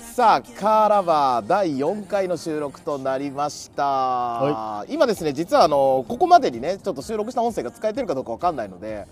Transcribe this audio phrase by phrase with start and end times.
[0.00, 9.06] さあカーラバー第4回の収録となりました、は今ですね実はあのここまでにねちょっと収録した音声が使えてるかどうかわかんないので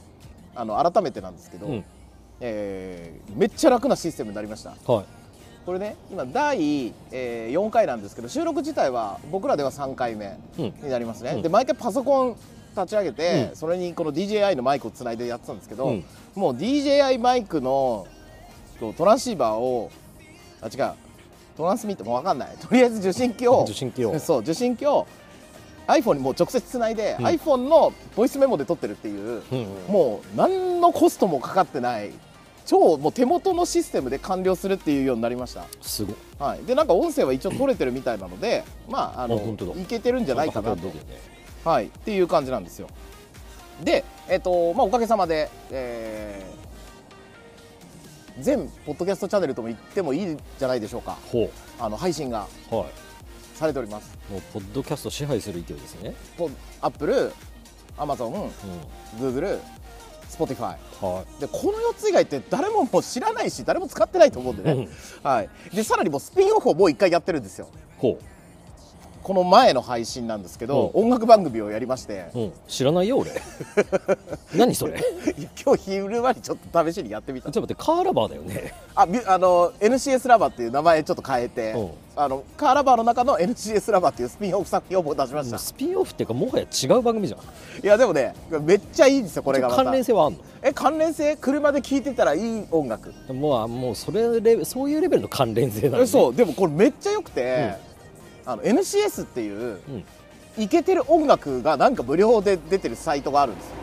[0.57, 1.85] あの改めてなんですけど、うん。
[2.41, 4.71] えーめっちゃ楽なシステムになりました。
[4.71, 5.05] はい。
[5.65, 10.65] これね今第、え4回なんですけど収録自体は僕らでは3回目うん。
[10.83, 11.43] になりますね、うん。
[11.43, 12.37] で毎回パソコン
[12.77, 13.57] 立ち上げて、うん。
[13.57, 16.05] それにこの DJI のマイクをつないでやってたんですけど、うん。
[16.35, 18.09] もう DJI マイクの
[18.79, 19.91] こうトランシーバーを
[20.61, 20.95] あ違う
[21.57, 22.57] トランスミットもう分かんない。
[22.61, 24.17] とりあえず受信機を受信機を。
[24.21, 25.07] そう受信機を
[25.87, 27.27] iPhone にもう直接つないで、うん。
[27.27, 29.93] iPhone のボイスメモで撮ってるっていう、うんうん。
[29.93, 32.11] もう何のコストもかかってない
[32.67, 35.65] 超もう手元のシステムで完了するっていうようになりました。
[35.81, 36.13] すご。
[36.13, 39.37] いはい、でなんか音声は一応取れてるみたいなので、 まああの
[39.81, 40.91] いけてるんじゃないかなと。
[41.65, 42.89] はい、っていう感じなんですよ。
[43.83, 46.66] で、えっとまあ、おかげさまで、えー
[48.41, 51.19] 全ポッドキャストチャンネルとも言ってもいいんじゃないでしょうか。
[51.33, 52.87] ほあの配信がうはい。
[53.55, 54.17] されております。
[54.31, 56.15] もうポッドキャスト支配する勢いですね。
[56.37, 56.51] ポ
[56.83, 57.33] アップル、
[57.97, 58.51] アマゾン、うん。
[59.19, 59.61] グーグル、
[60.29, 64.89] スポティファイはでこの4つ以外って誰ももう知らないし誰も使ってないと思うんでね、うん。
[65.23, 67.69] はい、でさらにもうスピンオフをもう1回やってるんですよ。
[67.99, 68.19] ほ
[69.27, 73.33] この前の配信なんですけど、音楽番組をやりまして、う、うん、知らないよ俺。
[74.55, 75.03] 何それ？
[75.65, 77.51] 今日昼間にちょっと試しにやってみた。
[77.51, 78.73] ちょっと待ってカーラバーだよね。
[78.95, 81.91] ああの NCS ラバーっていう名前ちょっと変えて、うん。
[82.15, 85.59] あのカーラバーの中の NCS ラバーっていうスピンオフ作品を僕出しました。
[85.59, 87.41] スピンオフっていうかもはや違う番組じゃん。
[87.85, 90.39] いやでもねめっちゃいいんですよこれが関連性はあんの？
[90.63, 93.13] え関連性車で聴いてたらいい音楽。
[93.33, 96.35] もうあもうそれレベそういうレベルの関連性なの、ね、えそう。
[96.35, 97.75] でもこれめっちゃ良くて、
[98.47, 100.05] あの NCS っていううん
[100.59, 103.75] イケてる音楽がなんか無料で出てるサイトがあるんですよ。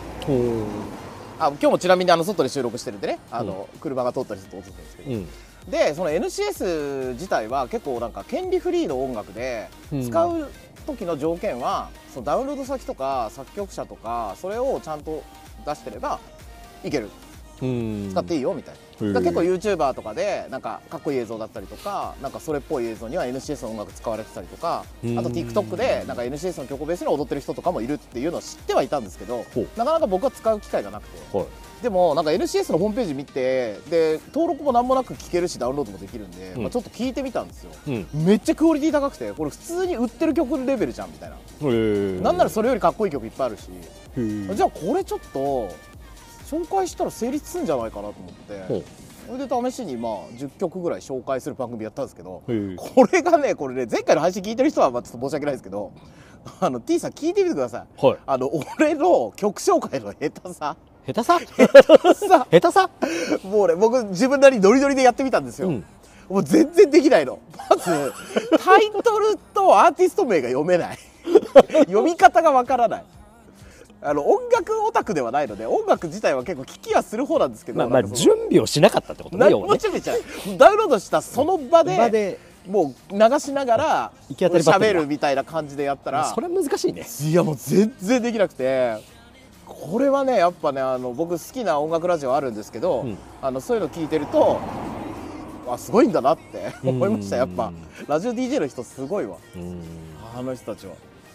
[1.39, 3.19] あ今日もちなみにあの外で収録してるんでね。
[3.29, 5.27] あの、車が通ったりすると音するんですけど、うん。
[5.69, 10.09] でその NCS 自体は結構なんか権利フリーの音楽でうん。
[10.09, 10.49] 使う
[10.87, 15.23] 時の条件はそのダウンロード先とか作曲者とかそれをちゃんと
[15.65, 16.19] 出してれば
[16.83, 17.09] いける。
[17.61, 18.09] うん。
[18.11, 18.79] 使っていいよみたいな。
[19.11, 25.15] 結構 YouTuber とかでなんかかっこいい映像だったりとかなんかそれっぽい映像には NCS の音楽使われてたりとかあうん。
[25.15, 31.37] と TikTok でなんか NCS の曲をベースに踊ってる人とかもいるっていうのを知ってはいたんですけどなかなか僕は使う機会がなくて。
[31.37, 31.47] はい。
[31.83, 36.61] でもなんか NCS のホームページ見てで登録も何もなく聴けるしダウンロードもできるんで、うん。
[36.61, 37.71] まあ、ちょっと聞いてみたんですよ。
[37.87, 38.07] うん。
[38.13, 41.35] めっちゃクオリティ高くてこれ普通に売ってる曲レベルじゃんみたいな、
[42.21, 43.63] なんならそれよりかっこいい曲いっぱいあるし、
[44.55, 45.75] じゃあこれちょっと
[46.49, 49.03] 紹介したら成立するんじゃないかなと思って。
[49.25, 52.43] それで試しにまあ10曲ぐらい紹介する番組やったんですけど
[52.75, 55.93] これがねこれね前回の配信聞いてる人はまあちょっと申し訳ないですけど
[56.59, 58.05] あの T さん聞いてみてください。
[58.05, 58.17] はい。
[58.27, 60.75] あの俺の曲紹介の下手さ。
[61.07, 61.39] 下手さ？
[61.39, 62.47] さ。
[62.51, 62.89] 下手さ？
[63.45, 65.85] もうね僕自分なりにノリノリでやってみたんですよ、うん。
[66.27, 67.39] もう全然できないの。
[67.69, 68.13] まず
[68.61, 70.97] タイトルとアーティスト名が読めない。
[71.85, 73.03] 読み方がわからない
[74.05, 79.47] あの音楽オタクではないので音楽自体は結構聞きはする方なんですけど、まあまあ準備をしなかったってことね。
[79.47, 87.05] ねもちろんダウンロードしたその場で場でもう流しながら行き当たりばったりだ喋るみたいな感じでやったらそれは難しいね。
[87.21, 88.97] いやもう全然できなくて。
[89.65, 93.17] これはねやっぱねあの僕好きな音楽ラジオあるんですけど、うん。
[93.41, 94.59] あのそういうの聞いてると
[95.67, 97.67] あすごいんだなって思いましたやっぱ。
[97.67, 97.75] うん。
[98.07, 99.37] ラジオ DJ の人すごいわ。
[99.55, 99.81] うん。
[100.35, 100.93] あの人たちは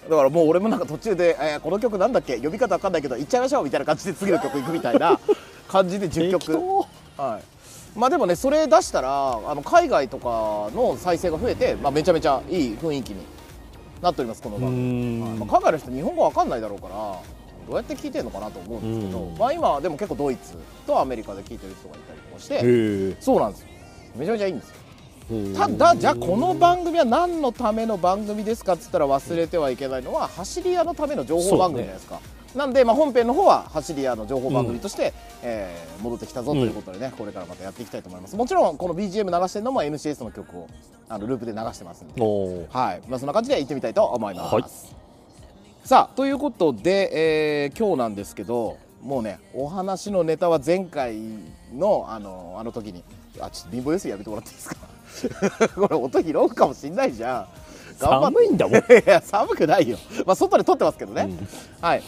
[0.08, 2.38] だからもう俺もなんか途中で、えーこの曲なんだっけ？
[2.38, 5.18] 呼び方わかんないけど行っちゃいましょうみたいな感じで次の曲行くみたいな
[5.68, 6.52] 感じで10曲。
[7.16, 13.16] はい、まあでもねそれ出したらあの海外とかの再生が増えて、まあ、めちゃめちゃいい雰囲気に
[14.00, 15.32] なっておりますこのう番組、はい。
[15.32, 19.36] んまあ、海外の人日本語わかんないだろうからどうやって聞いてるのかなと思うんですけど、うん。
[19.36, 20.54] まあ、今はでも結構ドイツ
[20.86, 23.66] とアメリカで聞いてる人がいたりとかしてそうなんですよ。
[24.16, 24.74] めちゃめちゃいいんですよ
[25.56, 32.20] ただじゃあこの番組は何のための番組ですかっつったら忘れてはいけないのは走り屋のための情報番組じゃないですか、
[32.54, 38.36] なんで、まあ、本編の方は走り屋の情報番組として、えー戻ってきたぞということでね、これからまたやっていきたいと思います。
[38.36, 40.68] もちろんこの BGM 流してるのも NCS の曲を
[41.08, 41.38] あのルー。
[41.40, 42.22] プで流してますんで
[42.70, 44.64] はい、まあ、そんな感じで行ってみたいと思います、はい。
[45.84, 51.16] さあということで、えー今日なんですけどもうねお話のネタは前回
[51.74, 53.02] のあのあの時に
[53.40, 54.76] あちょっと貧乏ゆすぎやめてもらっていいですか？
[55.74, 57.46] これ音拾うかもしんないじゃん。
[57.98, 58.78] 寒いんだもん。
[58.78, 61.48] いや寒くないよ、まあ、外で撮ってますけどね、うん。
[61.80, 62.02] はい。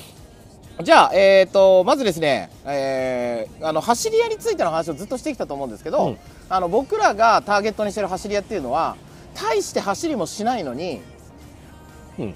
[0.82, 6.18] じゃあ、えー、とまずですね、えーあの走り屋についての話をずっとしてきたと思うんですけど、うん。
[6.48, 8.96] あの僕らがターゲットにしてる走り屋っていうのは
[9.34, 11.00] 大して走りもしないのに
[12.18, 12.34] うん。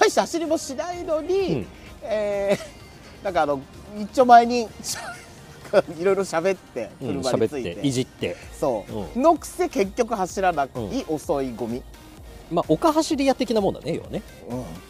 [0.00, 1.66] 大して走りもしないのに、うん。
[2.02, 2.76] えー
[3.24, 3.60] なんかあの
[3.98, 4.68] 一丁前に
[5.98, 8.36] いろいろ喋ってうん車について,、ていじって。
[8.58, 8.84] そ
[9.16, 10.68] う、のくせ結局走らない
[11.08, 11.82] 遅いゴミ、
[12.50, 14.22] まあ丘走り屋的なもんだね要はね。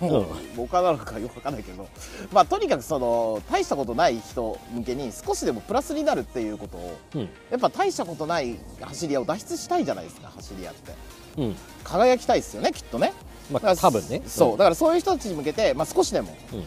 [0.01, 0.27] うん、もう
[0.57, 1.89] 他なのかよくわかんないけど。
[2.33, 7.21] まあとにかくその大したことない人向けに少しでもプラスになるっていうことをうん。
[7.51, 10.93] やっぱ大したことない走り屋を脱出したいじゃないですか走り屋って。
[11.39, 11.57] うん。
[11.85, 13.13] 輝きたいですよねきっとね。
[13.51, 14.23] まあ多分ね。
[14.27, 14.59] そう。
[14.59, 16.65] だからそういう人たちに向けて、まあ、少しでもうん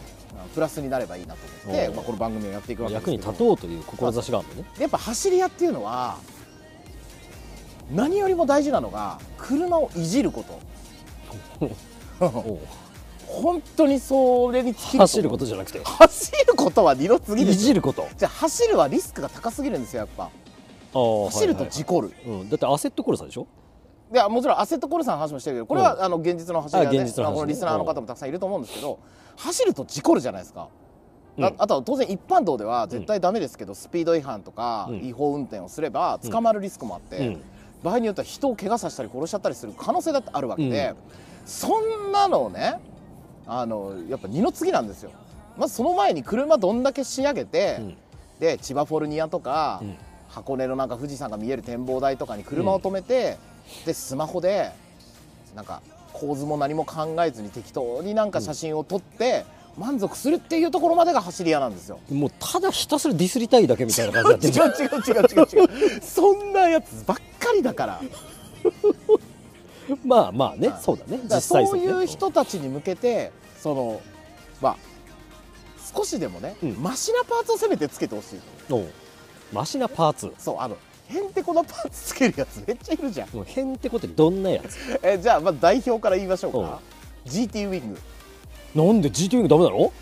[0.54, 4.64] プラスになればいいなと思って、まあ、この番組をやっていくわけです役に立とうという志があるのね。
[4.78, 6.18] やっぱ走り屋っていうのは
[7.92, 11.70] 何よりも大事なのが車をいじること。
[13.26, 15.80] 本当にそれに尽きる走ることじゃなくて。
[15.84, 17.62] 走ることは二の次いですよ。
[17.62, 18.06] じること。
[18.16, 20.30] じゃあ走るはリスクが高すぎるんですよやっぱ。
[20.92, 23.46] 走走ると事故る、うん、だってアセットコルサでしょ？
[24.12, 28.98] いやもちろんアセットコルサの話もしてるけどこれは、あの現実の走り屋で、ねこのリスナーの方もたくさんいると思うんですけど
[29.36, 30.68] 走ると事故るじゃないですか、
[31.38, 31.44] うん。
[31.44, 35.06] ああとは当然一般道では絶対ダメですけど、スピード違反とか、うん。
[35.06, 37.40] 違法運転をすれば捕まるリスクもあって、うん。
[37.84, 40.94] 場合によっては人を怪我させたり殺しちゃったりする可能性だってあるわけで、
[41.46, 42.80] そんなのをね
[43.46, 45.12] あのやっぱ二の次なんですよ。
[45.56, 47.96] まずその前に車どんだけ仕上げて、うん。
[48.40, 49.96] で千葉フォルニアとか、うん。
[50.28, 53.36] 箱根のなんか富士山が見える展望台とかに車を止めて、
[53.84, 54.72] でスマホで
[55.54, 55.82] なんか
[56.12, 59.44] 構図も何も考えずに適当になんか写真を撮って、
[59.78, 62.00] 満足するっていうところまでが走り屋なんですよ。
[62.10, 66.02] もうただひたすらディスりたいだけみたいな感じ 違う違う違う違う違う。
[66.02, 68.00] そんなやつばっかりだから。
[70.04, 70.82] まあまあねはい。
[70.82, 71.20] そうだね。
[71.24, 74.00] 実際そういうね人たちに向けてその
[74.60, 74.76] まあ
[75.96, 76.82] 少しでもね、うん。
[76.82, 78.40] マシなパーツをせめてつけてほしい
[79.52, 80.32] マシなパーツ。
[80.38, 80.76] そうあの
[81.10, 83.28] へんてこなパーツつけるやつめっちゃいるじゃん。
[83.34, 84.78] もうへんってことでどんなやつ？
[85.02, 86.80] えじゃあまず代表から言いましょううんか
[87.26, 88.00] GT ウィング。
[88.74, 89.92] なんで GT ウィングダメなの？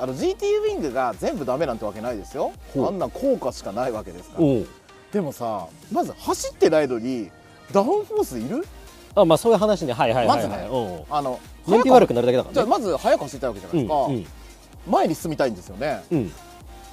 [0.00, 2.52] あの GT ウィングが全部ダメなんてわけないですよ。
[2.76, 4.46] あんな効果しかないわけですから。
[5.12, 7.30] でもさまず走ってないのに
[7.72, 8.66] ダウンフォースいる？
[9.14, 9.92] あまあそういう話ね。
[9.92, 10.68] はいはいはいはい、まずね。
[11.10, 12.54] あの燃費悪くなるだけだからね。
[12.54, 14.26] じゃあまず速く走りたいわけじゃないですか、うん。
[14.92, 16.02] 前に進みたいんですよね。
[16.10, 16.32] うん。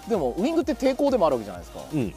[0.08, 1.80] でもウィングって抵抗でもあるわけじゃないですか。
[1.94, 2.14] うん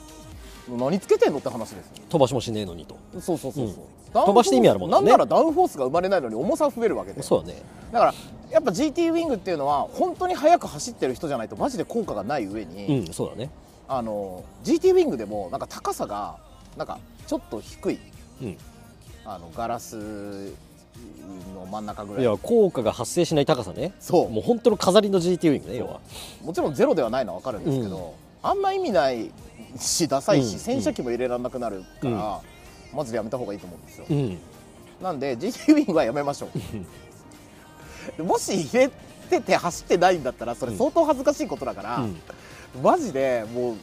[0.69, 2.97] 何つけてんのって話ですよ飛ばしもしねえのにと。
[3.21, 3.75] そうそうそうそう、うん。
[4.13, 4.95] ダウンフォース飛ばして意味あるもんね。
[4.95, 7.63] なんならダウンフォースが生まれないのに重さ増えるわけでそうだね。
[7.91, 8.15] だから
[8.51, 13.51] やっぱ GT ウィングっていうのは本当に速く走ってる人じゃないとマジで効果がない上に、うんそうだね。
[13.89, 16.37] あの GT ウィングでもなんか高さが
[16.77, 17.99] なんかちょっと低い。
[18.43, 18.59] うん。
[19.25, 19.97] あのガラス
[21.55, 22.23] の真ん中ぐらい。
[22.23, 23.93] いや効果が発生しない高さね。
[24.01, 24.31] そう。
[24.31, 26.01] もう本当の飾りの GT ウィングね要は。
[26.45, 29.31] もちろんゼロではないのは分かるんですけど、あんま意味ない
[29.79, 32.41] しダサいし、うん洗車機も入れられなくなるから、
[32.93, 34.39] マジでやめた方がいいと思うんですよ、うん。
[35.03, 36.49] なんで GT ウィングはやめましょ
[38.19, 38.23] う。
[38.25, 38.91] もし入れ
[39.31, 42.17] てて走ってないんだったらそれ相当恥ずかしいことだから、うん。
[42.83, 43.77] マジでもう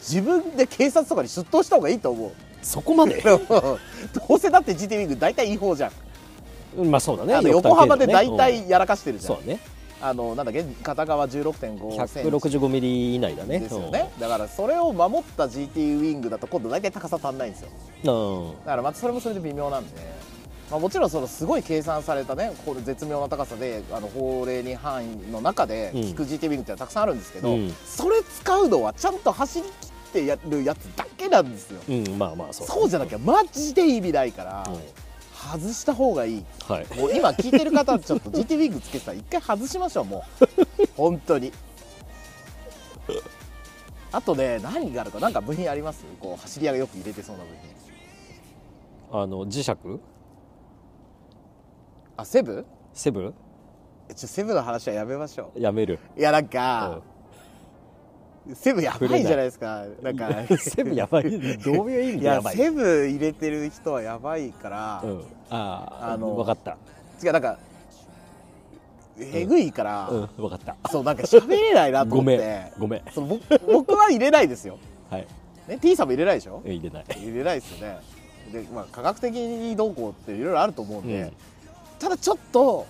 [0.00, 2.32] 自分で警察とかに出頭した方がいいと思う。
[2.62, 3.22] そこまで？
[3.22, 3.40] ど
[4.28, 5.92] うせだって GT ウィング大体違法じゃん、
[6.78, 7.48] うんまあそうだね。
[7.50, 9.60] 横幅で大体やらかしてるじゃん、そうだね
[10.00, 13.60] あのなんだっけ片側16.5センチ165ミリ以内だね。
[13.60, 17.62] ですよね、だからそれを守った GT ウィングだと今度大体高さ足んないんです
[18.04, 18.54] よ。
[18.64, 19.96] だからまたそれもそれで微妙なんで、
[20.70, 26.08] まあ、もちろんそのすごい計算されたねこれ絶妙な高さであの法令に範囲の中でうん。
[26.10, 27.72] 効く GT ウィングってたくさんあるんですけど、うん。
[27.84, 31.80] それ使うのはちゃんと走り切ってやるやつだけなんですよ。
[31.88, 35.05] うんまあまあそうそうじゃなきゃマジで意味ないから、うん
[35.46, 36.44] 外した方がいい。
[36.68, 36.86] はい。
[36.98, 40.84] もう今聞いてる方ちょっと GT ウィングつけてたら一回外しましょうもう。
[40.96, 41.52] 本当に。
[44.12, 46.04] あとね何があるかなんか部品あります？
[46.20, 47.50] こう走り屋がよく入れてそうな部
[49.10, 49.22] 品。
[49.22, 49.72] あの磁石？
[52.16, 52.64] あセブ？
[52.92, 53.34] セブ？
[54.08, 55.98] えちょセブの話はやめましょやめる。
[56.16, 57.02] ういやなんか、
[58.54, 59.84] セブやばいじゃないですか。
[60.02, 60.30] なんか。
[60.58, 61.58] セブやばい。
[61.58, 62.56] どういう意味でやばい？
[62.56, 65.20] セブ入れてる人はやばいから、うん。
[65.50, 66.76] あああの分かった。
[67.22, 67.58] 違うなんか
[69.18, 70.26] えぐいから、うん。
[70.36, 70.76] 分かった。
[70.90, 72.36] そうなんか喋れないなと思って。
[72.36, 72.72] ん。
[72.78, 73.02] ごめん。
[73.12, 74.78] その僕僕は入れないですよ、
[75.10, 75.26] はい。
[75.66, 76.62] ね、T さんも入れないでしょ？
[76.64, 77.04] 入れない。
[77.16, 77.98] 入れないですよね。
[78.52, 81.32] で、まあ、科学的にどうこうっていろいろあると思うんで、うん。
[81.98, 82.86] ただちょっと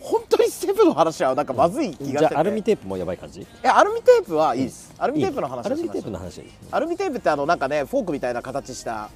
[0.00, 3.40] 本当にセブの話はなんかまずい気がしてて、じゃあアルミテープもやばい感じ？
[3.40, 6.42] いやアルミテープはいいです、アルミテープの話アルミテープの話。
[6.70, 9.10] アルミテープってあのなんかねフォークみたいな形した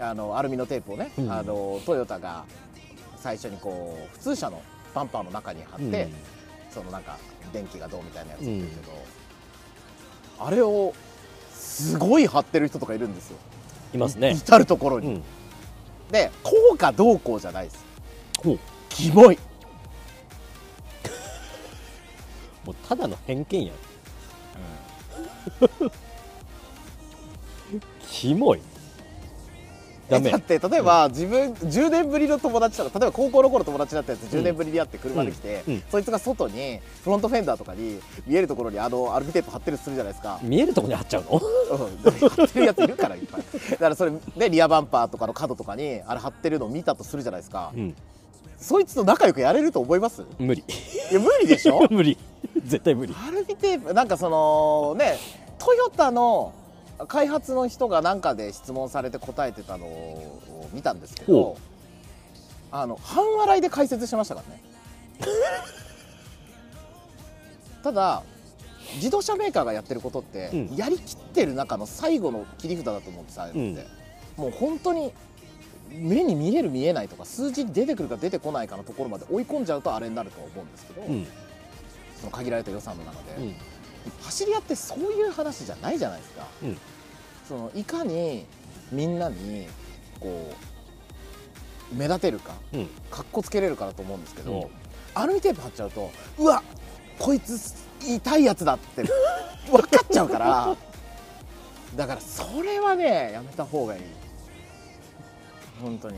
[0.00, 1.30] あのアルミのテープをね、うん。
[1.30, 2.44] あのトヨタが
[3.16, 4.62] 最初にこう普通車の
[4.94, 6.08] バンパーの中に貼って、
[6.70, 7.18] そのなんか
[7.52, 8.92] 電気がどうみたいなやつってるけど、
[10.38, 10.94] あれを
[11.52, 13.38] すごい貼ってる人とかいるんですよ。
[13.92, 14.32] いますね。
[14.32, 15.22] 至る所に、うん。
[16.10, 17.84] で効果どうこうじゃないです。
[18.88, 19.38] キモい
[22.64, 23.72] もうただの偏見や。
[23.72, 23.76] ん。
[28.08, 28.60] キモい。
[30.08, 30.30] ダメ。
[30.30, 35.74] だって例えば自分10年ぶりの友達とか例えば高校の頃友達だったやつ10年ぶりに会って車で来て、うん。
[35.74, 35.82] うん。
[35.90, 40.38] そいつが外にフロントフェンダーとかに見えるところにあのアルミテープ貼ってるとするじゃないですか。
[40.42, 41.30] 見えるとこに貼っちゃうの？
[41.32, 42.28] うん。
[42.28, 43.42] 貼ってるやついるからいっぱい。
[43.70, 47.94] だからそれでリアバンパーとかの角とかにあれ貼ってるのを見たとするじゃないですか、うん
[48.58, 50.22] そいつと仲良くやれると思います？
[50.38, 50.62] 無理。
[51.10, 51.86] いや無理でしょ？
[51.90, 52.16] 無理。
[52.64, 53.14] 絶対無理。
[53.26, 55.18] アルミテープなんかそのね
[55.58, 56.52] トヨタの
[57.08, 61.58] 開発の人がなんかで質問されて答えてたのを見たんですけどほ
[62.70, 64.62] あの半笑いで解説してましたからね。
[67.82, 68.22] ただ
[68.96, 70.76] 自動車メーカーがやってることって、うん。
[70.76, 73.32] やりきってる中の最後の切り札だと思って。
[73.32, 73.74] さ、うん。
[74.36, 75.12] もう本当に
[75.94, 81.26] 目に見える見えないとか数字に出てくるか出てこないかのところまで追い込んじゃうとあれになるとは思うんですけど、うん。
[82.16, 83.54] その限られた予算の中で、うん。
[84.22, 86.78] 走り屋ってそういう話じゃないじゃないですか、うん。
[87.48, 88.46] そのいかに
[88.92, 89.66] みんなに
[90.20, 90.52] こ
[91.92, 92.86] う目立てるかうん。
[93.10, 94.84] かっこつけれるかだと思うんですけど、うん。
[95.14, 96.62] アルミテープ貼っちゃうとうわ
[97.18, 97.74] こいつ
[98.04, 99.04] 痛いやつだって
[99.70, 100.76] 分かっちゃうから
[101.96, 104.02] だからそれはねやめた方がいい
[105.80, 106.16] 本当に。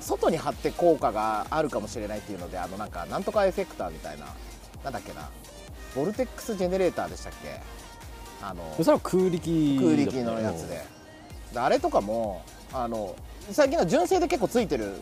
[0.00, 4.26] 外に貼って効果があるかもしれないっていうのであのなんかなんとかエフェクターみたいな
[4.82, 5.30] なんだっけな
[5.94, 7.60] ボルテックスジェネレーターでしたっけ？
[8.42, 10.84] あのそれは空力空力のやつで。
[11.52, 13.14] であれとかもあの
[13.50, 15.00] 最近は純正で結構ついてる、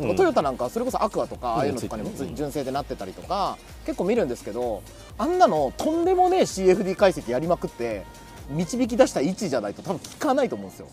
[0.00, 0.16] うん。
[0.16, 4.82] トヨタなんかそれこそアクアとかうんああいうのとかにも純正でなってたりとか結構見るんですけど
[5.16, 8.04] あんなのとんでもねえ CFD 解析やりまくって
[8.50, 10.88] 導き出した位置じゃないと多分効かないと思うんですよ。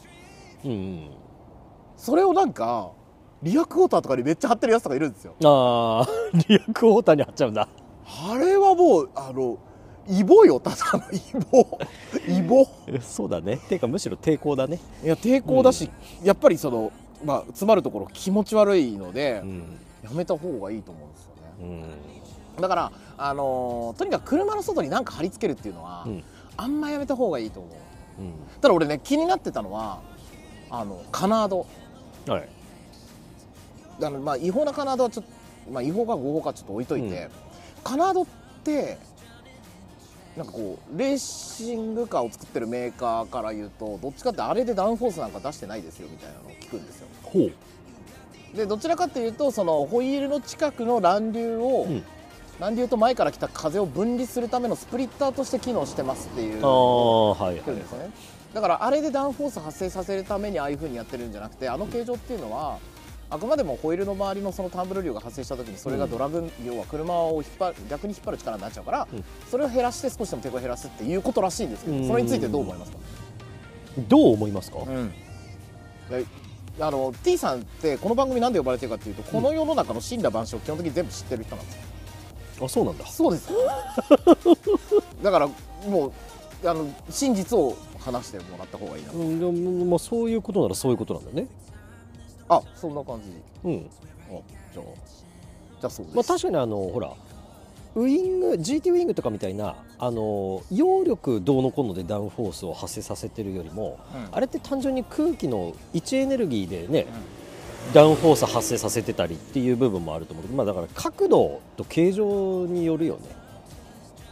[0.63, 1.09] うんうん
[2.01, 2.93] それをなんか
[3.43, 5.35] リアクォーターとかにめっちゃ貼ってるやつとかいるんですよ。
[5.43, 6.07] ああ
[6.47, 7.67] リアクォーターに貼っちゃうんだ。
[8.27, 9.59] あれはもうあの
[10.07, 11.77] イボよただのイボ。
[12.27, 12.65] イボ。
[12.87, 13.57] えそうだね。
[13.57, 14.79] ていうかむしろ抵抗だね。
[15.03, 15.91] いや抵抗だし、
[16.23, 16.91] やっぱりその
[17.23, 19.79] まあ詰まるところ気持ち悪いので、うん。
[20.03, 21.85] やめた方がいいと思うんですよね。
[22.57, 22.61] うん。
[22.61, 26.23] だからあのーとにかく車の外に何か貼り付けるっていうのは、うん。
[26.57, 28.21] あんまやめた方がいいと思う。
[28.21, 28.33] うん。
[28.59, 29.99] ただ俺ね気になってたのは
[30.71, 31.67] あのカナード
[32.27, 32.49] はい。
[34.03, 37.29] あのまあ違法なカナードはちょっと、まあ、違法か合法かちょっと置いといて、
[37.83, 38.25] カナードっ
[38.63, 38.97] て
[40.35, 47.07] なんかこうレーシングカーを作ってるメーカーから言うとどっちかってあれでダウンフォースなんか出してないですよみたいなのを聞くんですよ。
[47.23, 48.57] ほう。
[48.57, 52.03] でどちらかというとそのホイールの近くの乱流を、うん。
[52.59, 58.11] 乱流と前から来た風を分離するためのスプリッターとして機能してますっていうああはい言ってるんですよね
[58.53, 62.79] だからあれでダウンフォース発生させるためにああいう風にやってるんじゃなくてあの形状っていうのは
[63.29, 69.23] あくまでもホイールの周りのそのタンブル量が発生した時にそれがドラグ、要は車を引っ張る逆に引っ張る力になっちゃうから、うん。
[69.49, 72.01] それを減らして少しでも抵抗を減らすっていうことらしいんですけうん。
[72.01, 72.97] どそれについてどう思いますか、
[74.09, 74.79] どう思いますか？
[74.79, 75.13] うん。
[76.09, 76.25] で
[76.81, 82.65] あの T さんってこの番組なんで呼ばれてるかっていうとこの世の中の神羅万象を基本的に全部知ってる人なんですよ。
[82.65, 83.07] あそうなんだ。
[83.07, 83.49] そうです。
[85.23, 85.47] だから
[85.87, 86.11] もう
[86.63, 91.47] あの真実を話してもらった方がいいな、うんでもまあそういうことならそういうことなんだよね。
[92.49, 93.29] あそんな感じ。
[93.63, 93.89] うん。
[94.29, 94.39] あ
[94.73, 94.85] じゃあ
[95.81, 97.11] じゃあそうです、まあ確かにあのほら
[97.95, 104.27] ウイング GT ウイングとかみたいなあの揚力どうのこうのでダウンフォースを発生させてるよりも、うん。
[104.31, 107.07] あれって単純に空気の位置エネルギーでね、
[107.93, 113.21] ダウンフォース発生させてたりっていう部分もあると思うけど、まあ、だから角度と形状によるよね、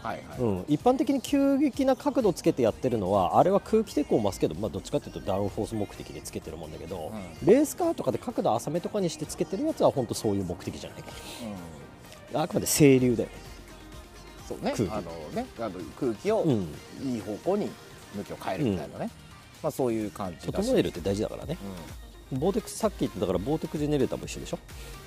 [0.04, 7.12] はいはい、うん、一般的に急激な角度つけてやってるのはあれは空気抵抗を増すけど、まあ、どっちかっていうとダウンフォース目的でつけてるもんだけど、
[7.44, 11.10] レースカーとかで角度浅めとかにしてつけてるやつは本当そういう目的じゃないか
[12.34, 12.42] うん。
[12.42, 13.36] あくまで清流だよね
[14.48, 14.74] そうね。
[14.76, 14.92] 空気。
[14.92, 16.68] あのねあの空気をうん。
[17.04, 17.70] いい方向に
[18.16, 19.12] 向きを変えるみたいなね、
[19.62, 21.58] まあそういう感じ整えるって大事だからね。
[22.32, 22.40] うん。
[22.40, 24.60] ボーテックスさっき言ってたからボーテックジェネレーターも一緒でしょ？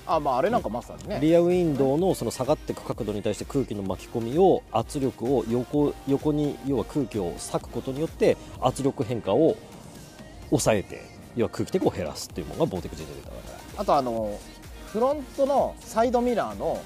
[0.05, 9.55] あまああれなんかまさにね、リアウィンドウのその下がっていく角度に対して空気の巻き込みを圧力を横横に要は空気を割くことによって圧力変化を
[10.49, 11.01] 抑えて
[11.35, 13.41] 要は空気抵抗を減らすっていうものがボーテックジェネレーターだ。
[13.53, 14.39] かあとあの
[14.87, 16.81] フロントのサイドミラーの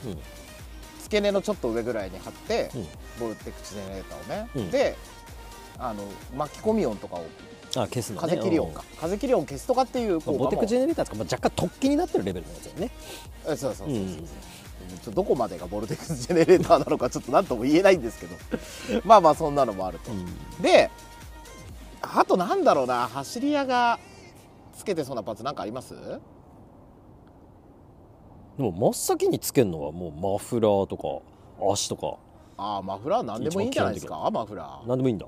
[1.01, 2.87] 付け根のちょっと上ぐらいに貼って、うん。
[3.19, 4.71] ボルテックスジェネレーターをね、うん。
[4.71, 4.95] で
[5.79, 6.03] あの
[6.37, 7.25] 巻き込み音とかを
[7.75, 8.27] あ消すのね。
[8.27, 8.83] 風切り音か。
[8.99, 10.37] 風切り音消すとかっていう効果も。
[10.37, 12.91] ボーテックジェネレーターとか、まあ、若干突起になってるレベルのやつだよね。
[13.47, 13.95] えそうそうそうそうそう、
[15.07, 15.13] うん。
[15.13, 18.35] どこまでがボルテックスジェネレーターなのかちょっと何とも言えないんですけど。
[19.05, 20.11] まあまあそんなのもあると、
[20.61, 20.89] で
[22.01, 23.99] あとなんだろうな走り屋が
[24.75, 25.93] つけてそうなパーツなんかあります？
[28.57, 31.03] でも真っ先につけるのはもうマフラーとか
[31.71, 32.17] 足とか。
[32.57, 34.29] ああマフラーなんでもいいんじゃないですか？
[34.31, 34.87] マフラー。
[34.87, 35.27] 何でもいいんだ。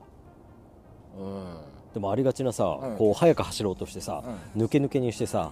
[1.20, 2.98] うんでもありがちなさ、うん。
[2.98, 4.24] こう早く走ろうとしてさ、
[4.56, 5.52] 抜け抜けにしてさ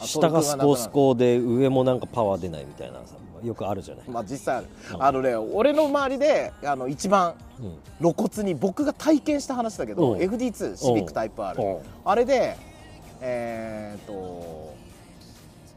[0.00, 5.02] あ下がスコスコで上もなんかパワー出ないみたいなさよくあるじゃない、まあ実際ある、うん。
[5.02, 7.78] あのね俺の周りであの一番うん。
[8.00, 10.20] 露骨に僕が体験した話だけど、うん。
[10.20, 11.78] FD2 シビックタイプ R、うん。
[12.04, 12.56] あれで
[13.20, 14.74] えー、と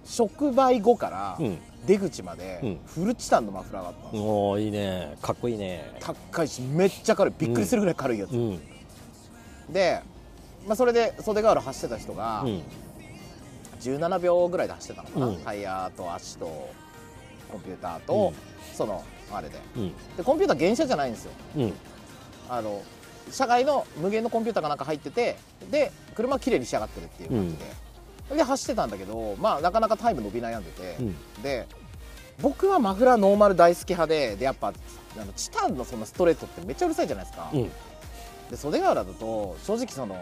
[0.06, 1.58] 触媒後からうん。
[1.86, 2.80] 出口までうん。
[2.86, 5.18] フルチタンのマフラーがあったんですよ、おーいいね。
[5.20, 5.92] かっこいいね。
[6.00, 7.34] 高いしめっちゃ軽い。
[7.40, 8.60] びっくりするぐらい軽いやつ、うん
[9.72, 10.02] で、
[10.68, 12.62] まあ、それで袖ヶ浦走ってた人がうん。
[13.82, 15.38] 17秒ぐらいで走ってたのかな、うん。
[15.38, 16.46] タイヤと足と
[17.52, 18.32] コンピューターと、
[18.74, 19.58] そのあれで。
[19.76, 19.94] うん。
[20.16, 21.32] でコンピューター原車じゃないんですよ。
[21.58, 21.74] うん。
[22.50, 22.82] あの
[23.32, 25.38] 社外の無限のコンピューターがなんか入ってて
[25.70, 27.58] で車は綺麗に仕上がってるっていう感じ
[28.30, 31.16] で、で走ってたんだけどまあなかなかタイム伸び悩んでて、うん。
[31.42, 31.66] で
[32.42, 37.72] 僕はマフラーノーマル大好き派ででやっぱあのチタンのそのストレートってめっちゃうるさいじゃないですか、うん
[38.52, 40.18] で袖ヶ浦だと正直その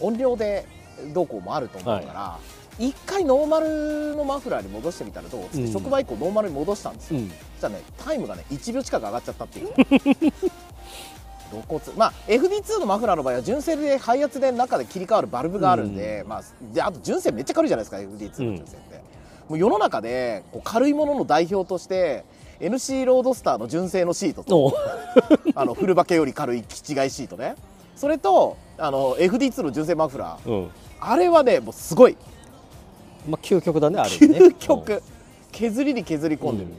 [0.00, 0.64] 音量で
[1.12, 2.38] どうこうもあると思うから、
[2.78, 5.72] 一回ノーマルのマフラーに戻してみたらどうっつって、うん。
[5.72, 7.28] 職場以降ノーマルに戻したんですよ、うん。
[7.28, 9.68] そしたらねタイムがね1秒近く上がっちゃったっていう。
[11.50, 11.82] 露骨。
[11.96, 19.02] まあ FD2 のマフラーの場合は純正で排圧で中で切り替わるバルブがあるんで,、まあ、であと純正めっちゃ軽いじゃないですか FD2 の純正って、
[19.48, 22.24] もう世の中でこう軽いものの代表として
[22.60, 24.72] NC ロードスターの純正のシートとお
[25.54, 27.54] あのフルバケより軽い気違いシートね。
[27.96, 30.50] それとあの FD2 の純正マフラー。
[30.50, 30.70] うん。
[31.00, 32.16] あれはねもうすごい。
[33.28, 34.38] まあ究極だねあれね。
[34.38, 35.02] 究極、
[35.52, 36.74] 削りに削り込んでる、うん。
[36.74, 36.76] い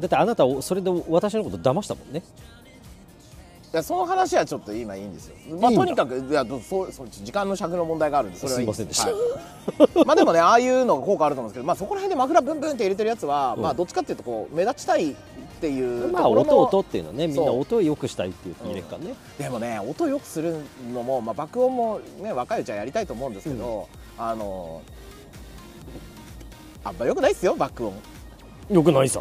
[0.00, 2.22] だってあなたそれで私のこと騙したもんね
[3.76, 5.84] やその話はちょっと今いいんですよ、まあ、いいんだ。
[5.84, 8.64] とにかくいやそうそう時間の尺の問題があるんでそれはいいす。
[8.64, 9.06] いませんでした。
[9.06, 10.06] はい。
[10.06, 13.62] まあでもねああいうのが効果あると思うんですけど、まあ、そこら辺でマフラーブンブンって入れてるやつは、うん。
[13.62, 15.14] まあどっちかっていうとこう目立ちたいっ
[15.60, 17.60] ていうまあところも音音っていうのはねみんなそう。
[17.60, 19.14] 音を良くしたいっていう入れっかね。
[19.38, 20.56] でもね音良くする
[20.92, 24.82] のも、まあ、爆音もね若いうちはやりたいと思うんですけど、あの
[26.82, 27.94] あんま良くないっすよ爆音。
[28.70, 29.20] よくないさ。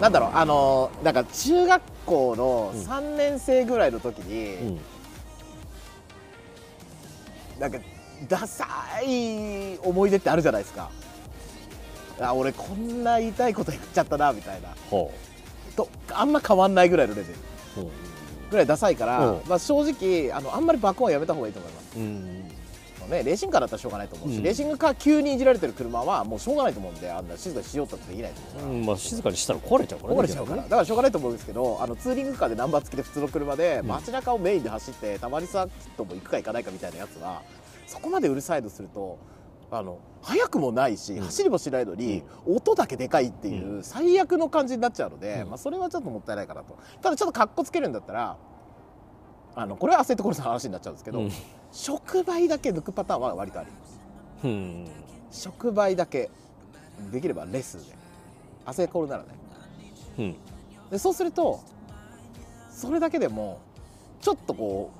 [0.00, 2.82] なんだろうあのなんか中学校のうん。
[2.82, 4.80] 3年生ぐらいの時に、うん。
[7.60, 7.78] なんか
[8.28, 8.66] ダサ
[9.06, 10.90] い思い出ってあるじゃないですか。
[12.20, 14.68] あ俺こんな痛いこと言っちゃったなみたいな。
[14.90, 15.12] ほ
[15.76, 17.34] とあんま変わんないぐらいのレベル。
[18.50, 19.40] ぐらいダサいから、うん。
[19.46, 21.96] まあ、正直あのあんまり爆音はやめた方がいいと思います。
[21.96, 22.49] うん
[23.10, 24.42] ね、レーシングカーだったらしょうがないと思うし、うん。
[24.42, 33.86] レーシングカー急にいじられてる車はもうしょうがないと思うんであんな静かにしようったってできないと思うから、うんまあ静かにしたら壊れちゃうからね壊れちゃうからだからしょうがないと思うんですけどあのツーリングカーでナンバー付きで普通の車でん。
[33.86, 37.42] 街中をメインで走ってたまにサーキットも行くか行かないかみたいなやつは
[37.86, 39.18] そこまでうるさいとすると
[39.72, 41.24] あの速くもないしうん。
[41.24, 45.48] 走りもしないのに、音だけでかいっていう最悪の感じになっちゃうので、うん。
[45.50, 46.76] まあ、それはちょっともったいないかなと。
[47.00, 48.36] ただちょっとかっこつけるんだったら
[49.54, 51.32] あのこれはアセットコルスの話になっちゃうんですけど、うん。
[51.72, 54.00] 触媒だけ抜くパターンは割とあります。
[54.44, 54.86] うん。
[55.30, 56.30] 触媒だけ
[57.12, 57.94] できればレスで
[58.64, 59.28] アセコルならね。
[60.18, 60.36] うん。
[60.90, 61.60] でそうすると
[62.70, 63.60] それだけでも
[64.20, 64.90] ちょっとこ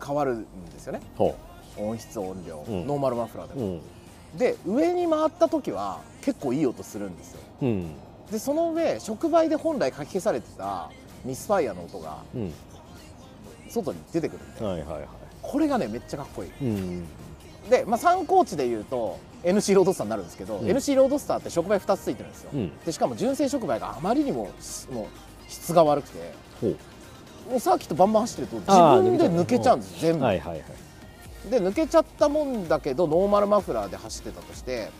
[0.00, 1.00] う変わるんですよね。
[1.16, 1.34] ほ
[1.76, 2.86] 音質音量、うん。
[2.86, 4.38] ノーマルマフラーでも、ううん。
[4.38, 7.40] で上に回った時は結構いい音するんですよ。
[7.62, 7.94] うん。
[8.30, 10.90] でその上触媒で本来かき消されてた
[11.24, 12.52] ミスファイアの音がうん
[13.68, 15.06] 外に出てくるんではいはいはい。
[15.42, 16.50] これがねめっちゃかっこいい。
[16.62, 17.04] うん
[17.70, 20.68] で、まあ、参考値で言うと NC ロードスターになるんですけど、うん。
[20.68, 22.78] NC ロードスターって触媒2つついてるんですよ、うん。
[22.84, 25.06] でしかも純正触媒があまりにもしもう
[25.48, 26.34] 質が悪くて
[27.48, 31.50] もうサーキットバンバン走ってると自分で抜けちゃうんです全部、はいはいはい。
[31.50, 34.90] で抜けちゃったもんだけどノーマルマフラーで走ってたとして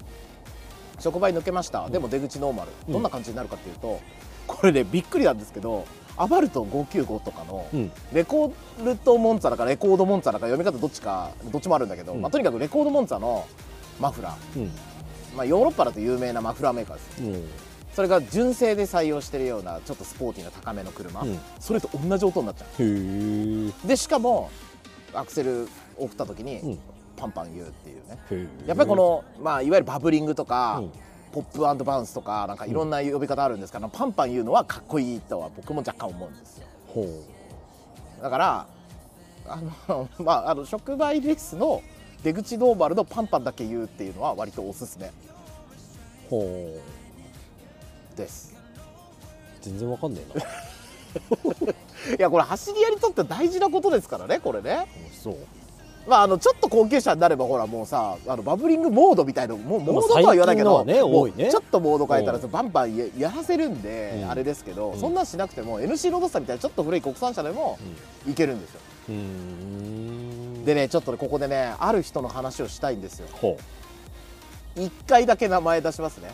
[1.00, 1.90] 触媒抜けました。
[1.90, 2.92] でも出口ノーマル、うん。
[2.94, 4.00] どんな感じになるかっていうと
[4.46, 5.85] これねびっくりなんですけど
[6.16, 7.92] アバルト595とかのうん。
[8.12, 12.22] レコールトモンツァだかレコードモンツァだか読み方どっちかどっちもあるんだけど、うん。
[12.22, 13.46] まあ、とにかくレコードモンツァの
[14.00, 14.70] マフラー、うん。
[15.37, 17.22] まあ、ヨーロッパだと有名なマフラーメーカーです。
[17.22, 17.48] うん。
[17.94, 21.38] それが純正で採用してるようなちょっとスポーティーな高めの車、うん。
[21.61, 23.88] それと同じ音になっちゃう。
[23.88, 24.50] でしかも
[25.12, 26.79] アクセルを振った時に、うん。
[27.16, 28.48] パンパン言うっていうね。
[28.66, 30.90] やっぱりこの、まあ、いわゆるバブリングとか、うん
[31.35, 36.66] ポップバウンスとかなんかいろんな呼び方あるんですけど、パンパン言うのはかっこいいとは僕も若干思うんですよ。
[36.87, 37.07] ほ
[38.23, 38.66] だから
[39.49, 41.83] あの まああの触媒レスの
[42.23, 45.07] 出口ノーマルのパンパンだけ言うっていうのは割とおすすめ。
[45.09, 45.11] う
[46.31, 46.81] ほ
[48.14, 48.16] う。
[48.16, 48.55] です。
[49.61, 50.44] 全然わかんねえな。
[52.16, 54.87] いやこれ走り屋にとって大事なことですからねこれね。
[55.12, 55.37] そう
[56.07, 61.01] まあ、あのちょっと高級車になればほらもうさあのバブリングモードみたいなもうモードとは言わないけど、ねね。
[61.51, 62.51] ちょっとモード変えたらうん。
[62.51, 64.31] バンバンややらせるんで、うん。
[64.31, 65.01] あれですけど、うん。
[65.01, 67.79] そんなんしなくても NC ロードスターみたいなちょっと古い国産車でも
[68.29, 68.81] いけるんですよ。
[69.09, 70.64] うーん。
[70.67, 73.29] でねちょっとねここでねある人の話をしたいんですよ。
[73.33, 73.57] ほ
[74.77, 76.31] 1回だけ名前出しますね。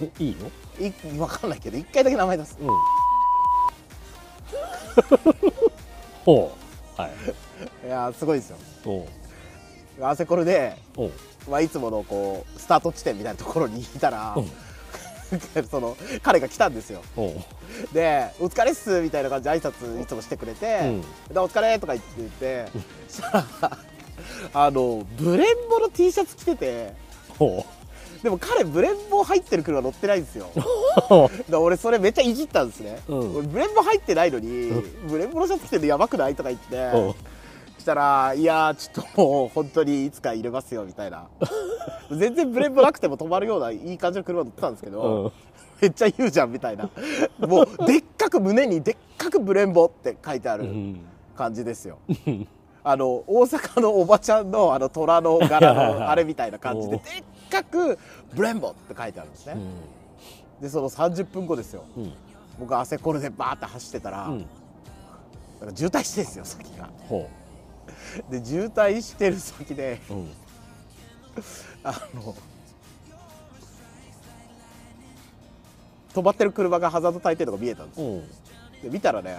[0.00, 0.46] う いいの？
[0.86, 2.56] い分かんないけど1回だけ名前出す。
[2.60, 2.68] うん。
[6.24, 6.52] ほ
[6.96, 7.00] う。
[7.00, 7.10] はい
[7.86, 9.06] いやーすごいですよ。
[10.02, 10.76] アセコルで、
[11.48, 14.50] まあ、いつものこうスタート地点みたいなところにいたらうん。
[15.68, 17.02] その彼が来たんですよ。
[17.92, 21.00] で「お疲れっす」みたいな感じで挨拶いつもしてくれてうん
[21.32, 22.68] 「でお疲れ」とか言って言って
[23.08, 23.78] そしたら
[24.54, 26.92] あのブレンボの T シャツ着てて
[27.38, 27.66] ほ
[28.22, 30.50] でも彼ブレンボ入ってる車乗ってないんですよ。
[30.56, 31.50] う。
[31.50, 33.36] だ俺それめっちゃいじったんですね、うん。
[33.36, 36.34] 俺ブレンボ入ってないのに、うブレンボのシャツ着てるのやばくない？
[36.34, 37.14] とか言って、
[37.86, 41.26] たら「いやーちょっともう本当にいつか入れますよ」みたいな。
[42.10, 45.32] 全然ブレンボなくても止まるようないい感じの車乗ってたんですけど、うん。
[45.80, 46.88] めっちゃ言うじゃんみたいな。
[47.38, 51.00] もうでっかく胸にでっかくブレンボって書いてあるうん。
[51.36, 51.98] 感じですよ、
[52.82, 57.98] あの大阪のおばちゃんのあの虎の柄のあれみたいな感じでおでっかく
[58.32, 59.56] ブレンボって書いてあるんですね、
[60.62, 61.84] でその30分後ですよ。
[61.94, 62.12] うん。
[62.58, 64.46] 僕汗これでバーって走ってたら、うん。
[65.60, 66.88] なんか渋滞してんですよ先が。
[67.06, 67.28] ほ
[68.30, 70.32] で渋滞してる先でううん。
[71.84, 72.34] あの
[76.14, 78.06] 止まってる車がハザード焚いてるのが見えたんですよ。
[78.06, 78.28] うん。
[78.82, 79.36] で見たらね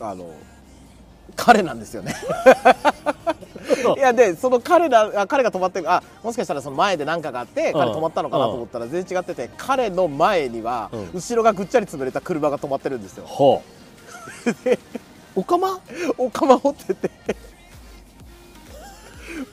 [0.00, 0.34] あの
[1.36, 2.14] 彼なんですよね。
[3.96, 11.10] いやでその彼らあ彼が止まってるあもしかしたらその前で何かがあって彼止まったのかなと思ったら全然違ってて彼の前にはうん。
[11.14, 13.24] 後ろがぐっちゃり潰れた車が止まってるんですよ。
[13.26, 13.62] ほ
[14.46, 14.50] う
[15.36, 15.80] おかま
[16.18, 17.10] お釜持ってて。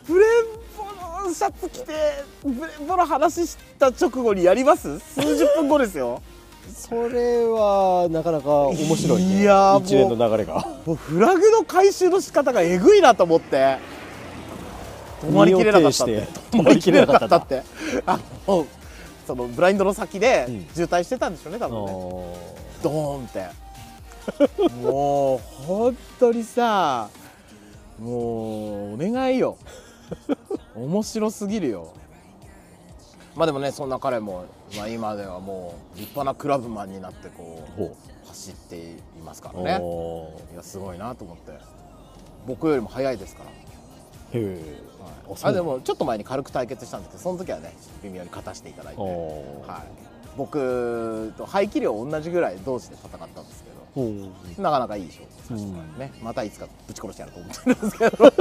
[0.08, 0.30] ブレン
[0.78, 0.84] ボ
[1.28, 1.94] のシャツ着て
[2.44, 5.00] ブレンボの話した直後にやります？
[5.00, 6.22] 数十分後ですよ。
[6.74, 9.42] それはなかなか面白いね。
[9.42, 10.66] いや一連の流れが。
[10.86, 13.78] もうフラグの回収の仕方がえぐいなと思って。
[15.24, 16.28] 止まりきれなかったって。
[16.52, 17.38] 止まりきれなかった。
[17.38, 17.64] って。
[18.06, 18.68] あの
[19.26, 20.68] そのブラインドの先でうん。
[20.74, 21.92] 渋滞してたんでしょうね多あ分ね。
[21.92, 22.84] ー。
[22.84, 23.48] ドーンって
[24.82, 27.10] もう本当にさ
[28.00, 29.58] もうお願いよ。
[30.76, 31.94] 面白すぎるよ。
[33.36, 37.96] まあでもねそんな彼も、まあ、今ではもう立派なクラブマンになってこうほ
[38.28, 39.84] 走っていますかうらね。
[39.84, 41.54] おいやすごいなと思って。
[42.48, 44.82] 僕よりも早いですから、ーへえ。
[45.44, 45.54] はい。
[45.54, 49.82] でもちょっと前に軽く対決したんですけどその時はね微妙に勝たせていただいて、おはい。
[49.82, 49.84] ー、
[50.38, 53.71] 僕と排気量同じぐらい同士で戦ったんですけど
[54.58, 55.32] なかなかいい勝負。
[55.48, 58.34] させてもらうんうね、またいつかぶち殺してやると思ってるんですけど。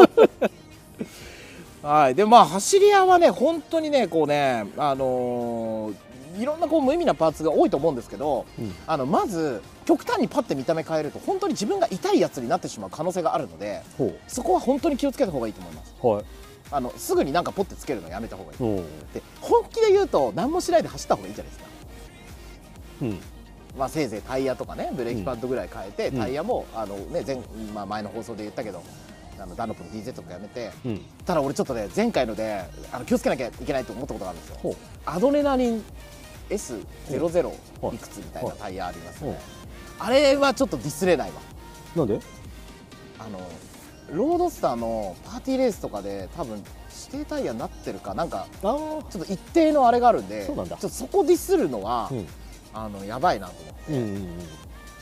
[1.89, 2.15] はい。
[2.15, 5.95] でまあ走り屋はね本当にねこうねあのー
[6.39, 8.73] いろんなこう無意味なパーツが多いと思うんですけどうん。
[8.87, 15.95] あのまず極端にパッて見た目変えると本当に自分が痛いやつになってしまう可能性があるのでほそこは本当に気をつけた方がいいと思います。
[16.03, 16.25] うはい。
[16.73, 18.59] あのすぐになんかポッてつけるのやめた方がいい。
[19.13, 21.71] で本気で言うと何もしないで走った方がいいじゃないですか。
[23.03, 23.21] うん
[23.79, 26.19] まあ、せいぜいタイヤとかねブレーキパッドぐらい変えて、うん。
[26.19, 27.37] タイヤもあの、ね前
[27.75, 28.83] まあ、前の放送で言ったけど
[29.39, 31.01] あのダンロップの DZ とかやめてうん。
[31.25, 34.77] ただ俺ちょっとね前回のであの気をつけなきゃいけないと思ったことがあるんですよ。
[35.07, 35.85] アドレナリン
[36.51, 37.45] S00
[37.81, 39.41] はいいくつみたいなタイヤありますはいね
[40.01, 41.41] あれはちょっとディスれないわ。
[41.95, 42.21] なんで？
[43.19, 43.39] あの
[44.13, 46.57] ロードスターのパーティーレースとかで多分
[47.13, 50.77] 指定タイヤになってるかなんかちょっと一定のあれがあるんでそうなんだ。
[50.77, 52.27] ちょっとそこディスるのは、うん
[52.73, 54.29] あのやばいなと思って、うんうん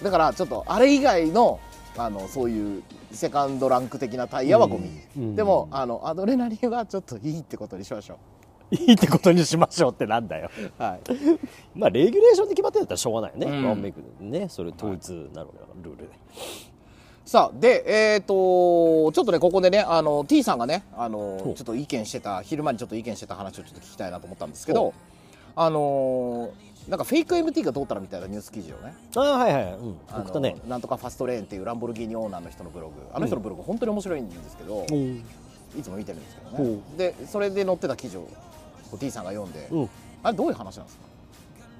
[0.02, 1.58] だからちょっとあれ以外の
[1.96, 8.18] あのそういうセカンドランク的なタイヤはゴミ、うんでもあのアドレナリンはちょっといいってことにしましょ
[8.70, 10.50] いいってことにしましょうってなんだよ。
[10.78, 11.00] うはい。
[11.74, 13.66] まあレギュレーションで決まってんだったらしょうがないよね、うん。
[13.66, 14.48] ワンメイクでね。
[14.48, 16.08] それ統一なるわけだからルールで。
[17.24, 24.94] さあでえっ、とちょっとねここでねあの T さんがねあのちょっと意見してた昼間にちょっと意見してた話をちょっと聞きたいなと思ったんですけどほ
[25.54, 26.50] あの
[26.88, 28.94] なんかフェイク MT が通ったらみたいなニュース記事をね。
[29.14, 30.56] ああはいはい、うん、あ送ったね。
[30.64, 32.94] のなんとかファストレーンっていうランボルギーニオーナーの人のブログ。
[33.12, 35.24] あの人のブログ本当に面白いんですけど、うん。
[35.78, 38.26] いつも見てるんですけどほねでそれで載ってた記事を
[38.98, 39.90] T さんが読んで、うん。
[40.22, 40.98] あれどういう話なんです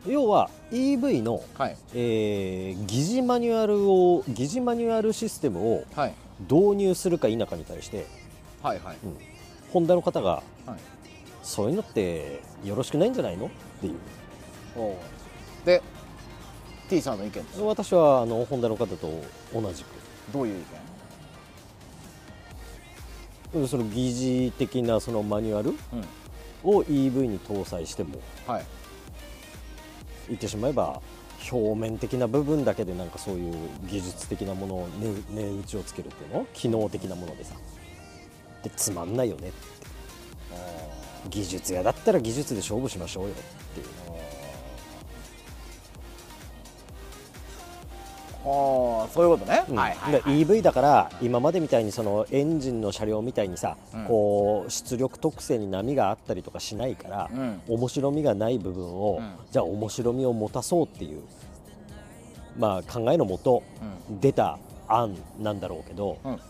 [0.07, 1.77] 要は EV の、かはい。
[1.95, 6.15] えー疑似マニュアルを疑似マニュアルシステムをはい。
[6.41, 8.07] 導入するか否かに対して
[8.63, 8.97] はいはい。
[9.73, 10.77] ホンダの方がはい。
[11.43, 13.47] そういうのってよろしくないんじゃないの？
[13.47, 13.95] っていう
[15.65, 15.83] で
[16.89, 17.33] T さんの意見。
[17.33, 18.97] です私はあのホンダの方と
[19.53, 19.87] 同じく。
[20.33, 20.65] どういう意
[23.55, 25.73] うんその疑似的なそのマニュアル
[26.65, 28.67] 見を EV に搭載してもうんはい。
[30.29, 31.01] 言ってしまえば
[31.51, 33.55] 表面的な部分だけでなんかそういう
[33.89, 36.47] 技術的なものを値値打ちをつけるっていうの？
[36.53, 37.55] 機能的なものでさ。
[38.63, 39.79] でつまんないよねって。
[41.31, 43.33] 技術屋だったら技術で勝負しましょうよっ
[43.75, 43.87] ていう。
[44.09, 44.13] あ
[49.13, 49.77] そういうことね、うん。
[49.77, 54.05] はいはい、で EV だから今までみたいにそのエンジンの車両みたいにさ、うん。
[54.07, 57.61] こう出力特性に波があったりとかしないから、うん。
[57.69, 59.33] 面白みがない部分を、うん。
[59.51, 61.23] じゃあ面白みを持たそうっていう、
[62.59, 64.59] まあ、考えのもとう出た
[64.89, 66.41] 案なんだろうけど、うん。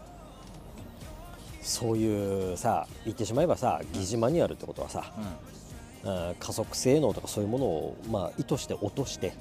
[1.62, 6.34] そういうさ言ってしまえばさ疑似マニュアルってことはさ、うん。
[6.38, 9.32] 加速性能とかそういうものを、まあ、意図して落として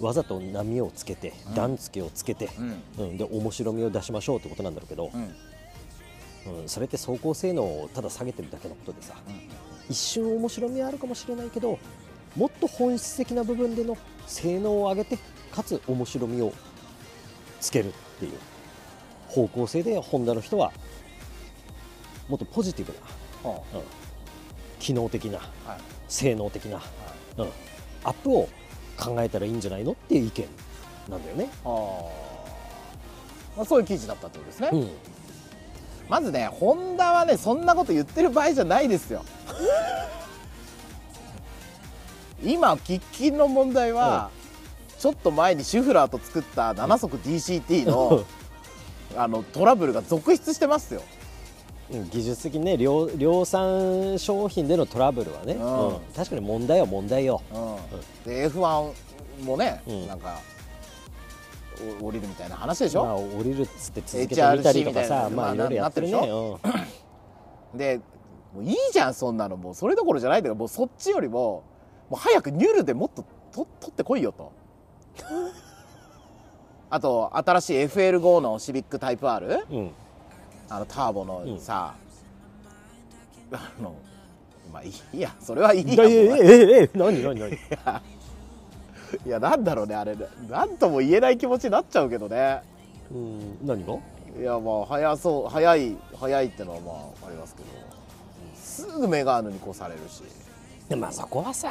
[0.00, 1.54] わざと波をつけて、うん。
[1.54, 2.82] 段付けをつけて、うん。
[2.98, 5.34] うん、で面白みを出しましょうってことなんだろうけどう、ん。
[6.62, 9.14] うん、それって走行性能をただ下げてるだけのことでさ
[9.88, 11.78] 一瞬面白みはあるかもしれないけど
[12.36, 15.18] もっと本質的な部分での性能を上げて
[15.52, 16.52] かつ面白みを
[17.60, 18.32] つけるっていう
[19.28, 20.72] 方向性でホンダの人は
[22.28, 22.92] もっとポジティブ
[23.44, 23.82] な、はうん、
[24.80, 25.80] 機能的なあはい。
[26.08, 26.82] 性能的な、
[27.36, 27.48] うん、
[28.04, 28.48] アップを
[28.98, 30.46] 考えたらいいんじゃないのっていう意見
[31.08, 31.48] なんだよね。
[31.64, 34.90] はあまあ、そういう記事だったってことですね、うん。
[36.08, 39.24] まずねホンダはねそんなこと言ってる場合じゃないですよ。
[42.42, 44.30] 今喫緊の問題は、
[44.98, 48.24] ちょっと前にシュフラーと作った7速 DCT の
[49.16, 51.02] あのトラブルが続出してますよ。
[51.16, 51.21] うん
[52.10, 55.88] 技術的にね量量産商品でのトラブルはね、うん。
[55.88, 56.00] うん。
[56.14, 57.42] 確かに問題は問題よ。
[57.52, 58.92] うん、で F1
[59.44, 60.06] もね、うん。
[60.06, 60.40] なんか
[62.00, 66.20] お降りるみたいな話でしょ、まあ、降りるっつって続けてみたりとかさなまあいろいろやってるね。
[67.74, 68.00] で
[68.54, 69.56] もういいじゃんそんなの。
[69.56, 71.64] もうそれどころじゃないんだけどもうそっちよりも
[72.10, 74.52] もう早くニュルでもっとと取ってこいよと。
[76.90, 79.92] あと新しい FL5 のシビックタイプ R うん、うん
[80.74, 81.94] あのターボのさ、
[83.52, 83.94] あの
[84.72, 87.52] まあいいやそれはいいやえええ何何何？
[87.52, 87.58] い
[89.26, 90.16] や なんだろうねあれ
[90.48, 92.62] なんとも言えない気持ちになっちゃうけどね。
[93.10, 93.98] うん何が？
[94.40, 97.68] いやまあ早そう早い早いってのはまあありますけど。
[98.56, 100.22] すぐメガーヌに越されるし、
[100.88, 101.70] でまあそこはさ。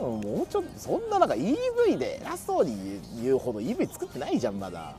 [0.00, 4.94] うん、もうちょっとそんななんか EV で偉そうに言うほど EV 作ってないじゃんまだ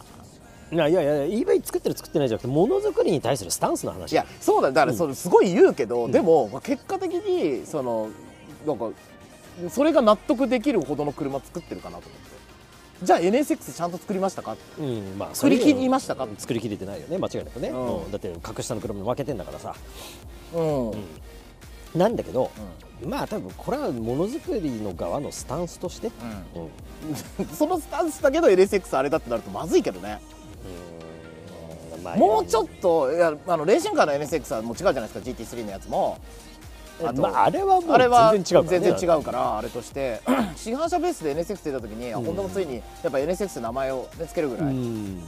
[0.72, 4.12] いやいやいや EV 作ってる作ってないじゃなくてものづくりに対するスタンスの話。
[4.12, 4.98] いやそうだだからうん。
[4.98, 6.12] それすごい言うけど、うん。
[6.12, 8.10] でもまあ結果的にその
[8.66, 8.90] なんか
[9.70, 12.28] それが納得できるほどの車作ってるかなと思って。
[13.04, 14.58] じゃあ NSX ちゃんと作りましたか？
[14.80, 16.26] うんまあ作り切りましたか？
[16.26, 16.36] うん。
[16.36, 17.18] 作り切れてないよね。
[17.18, 18.04] 間違いなくね、うん。
[18.04, 18.12] うん。
[18.12, 19.76] だって格下の車に負けてんだからさ。
[20.54, 20.98] うん、うん。
[21.96, 22.52] なんだけど
[23.06, 26.12] まあ多分これはものづくりの側のスタンスとして、
[27.38, 27.48] うん。
[27.56, 30.20] そのスタンスだけど NSX あれだってなるとまずいけどね
[32.18, 36.18] もうちょっといやあのレーシングカーの NSX はもう違うじゃないですか GT3 のやつも。
[37.04, 40.20] あとまあ、あれはもうあれは全然違うから、ね、全然違うからあれとして。
[40.56, 45.20] 市販車ベースで NSX 出た時に、あうんホンダもついにやっぱ NSX って名前を、ね、つけるぐらい、うん。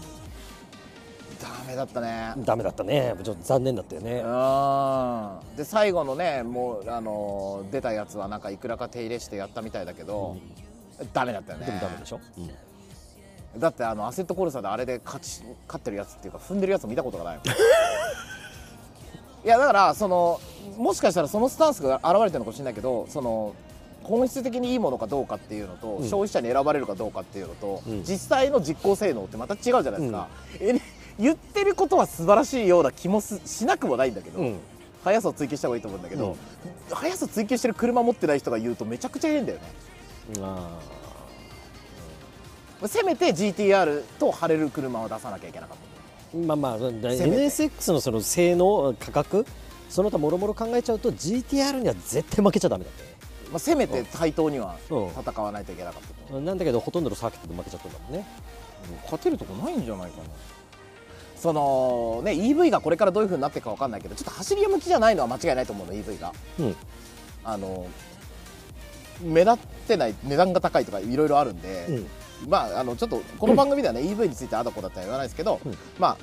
[1.40, 2.34] ダメだったね。
[2.40, 3.14] ダメだったね。
[3.24, 4.22] ちょっと残念だったよね。
[4.26, 5.58] うん。
[5.58, 10.38] で最後のねもうあの出たやつはなんかいくらか手入れしてやったみたいだけど、
[11.14, 11.68] ダメだったよね。
[11.68, 12.50] でもダメでしょ、うん
[13.58, 17.40] だってあのアセットコルサであれで勝ち勝ってるやつっていうか踏んでるやつ見たことがない
[19.44, 20.40] いやだからその
[20.78, 23.56] もしかしたらそのスタンスが現れてるのかもしれないけどその
[24.04, 26.10] 本質的にいいものかどうかっていうのと、うん。
[26.10, 28.04] 消費者に選ばれるかどうかっていうのと、うん。
[28.04, 30.28] 実際の実行性能ってまた違うじゃないですか、
[30.60, 30.80] え
[31.20, 34.60] 言ってることは素晴らしいような気もすしなくもないんだけど、うん。
[35.04, 36.38] 速さを追求した方がいいと思うんだけど、
[36.92, 39.64] 速さ追求してる車持ってない人が言うとめちゃくちゃ変だよね。
[40.42, 40.80] あ
[42.88, 45.78] せめて GTR と貼れる車を出さなきゃいけなかっ
[46.32, 46.38] た。
[46.38, 49.46] ーまあまあ NSX のその性能価格
[49.90, 53.10] その他もろもろ考えちゃうと GTR には絶対負けちゃダメだったね
[53.52, 55.08] まあ、せめて対等にはうん。
[55.08, 58.26] 戦わないといけなかったと、なんだけどほとんどのサーキットで負けちゃったんだもんね。
[59.04, 60.24] 勝てるとこないんじゃないかな。
[61.36, 66.34] そのね EV がこれからどういう風になっていくか分かんないけどちょっと走り屋向きじゃないのは間違いないと思うの EV が。
[66.60, 66.76] うん。
[67.44, 67.88] あの
[69.22, 72.08] 目立ってない値段が高いとかいろいろあるんで、うん
[72.48, 75.78] まああのちょっとこの番組ではね、EV についてあだこだったら言わないですけど、うん。
[75.98, 76.18] まあ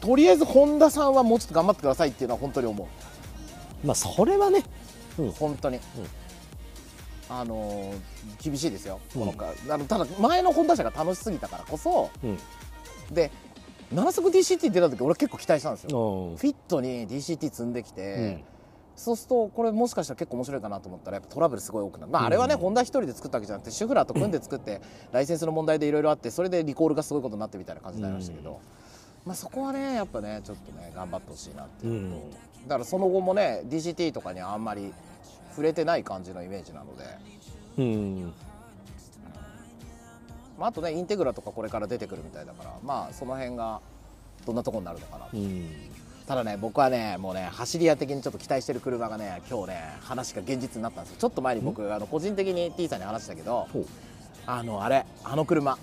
[0.00, 2.88] とりあえずホンダさんはもうちょっと頑張ってくださいっていうのは本当に思
[3.84, 3.86] う。
[3.86, 4.64] まあそれはね
[5.18, 5.32] うん。
[5.32, 5.78] 本当に、
[7.28, 7.96] あのー
[8.42, 9.22] 厳しいですよ、うん。
[9.22, 12.38] あのただ前のホンダ車が楽しすぎたからこそうん。
[13.14, 13.30] で
[13.94, 18.42] 7速 DCT 出た時俺結構期待したんですよ、うんフィットに DCT 積んできて、
[18.96, 22.60] そうするとこれもしかしたら結構面白いかなと思ったらやっぱトラブルすごい多くなる、まあ、あれはね、うん。
[22.60, 24.80] ホンダ一人で作ったわけじゃなくてシュフラーと組んで作って
[25.12, 28.56] ライセンスの問題でいろいろあってそれでリコールがすごいことになってみたいな感じになりましたけど、うん。
[29.24, 32.02] まあ、そこはねやっぱねちょっとね頑張ってほしいなってういう。
[32.10, 32.30] のと、ん。
[32.30, 32.36] だ
[32.68, 34.92] からその後もね DCT とかにはあんまり
[35.50, 37.04] 触れてない感じのイメージなので、
[37.78, 38.32] うん。
[40.58, 43.80] まあ、あとねインテグラとかこれから出てくるみたいだからまあその辺が
[44.46, 45.36] どんなところになるのかなと。
[45.36, 45.66] うん
[46.26, 51.16] ただね僕はねもうね走り屋的にちょっと期待してる車がね今日ね話が現実になったんですよ。
[51.20, 53.68] ちょっと前に僕あの個人的に T さんに話したけど
[54.46, 55.78] あのあれあの車。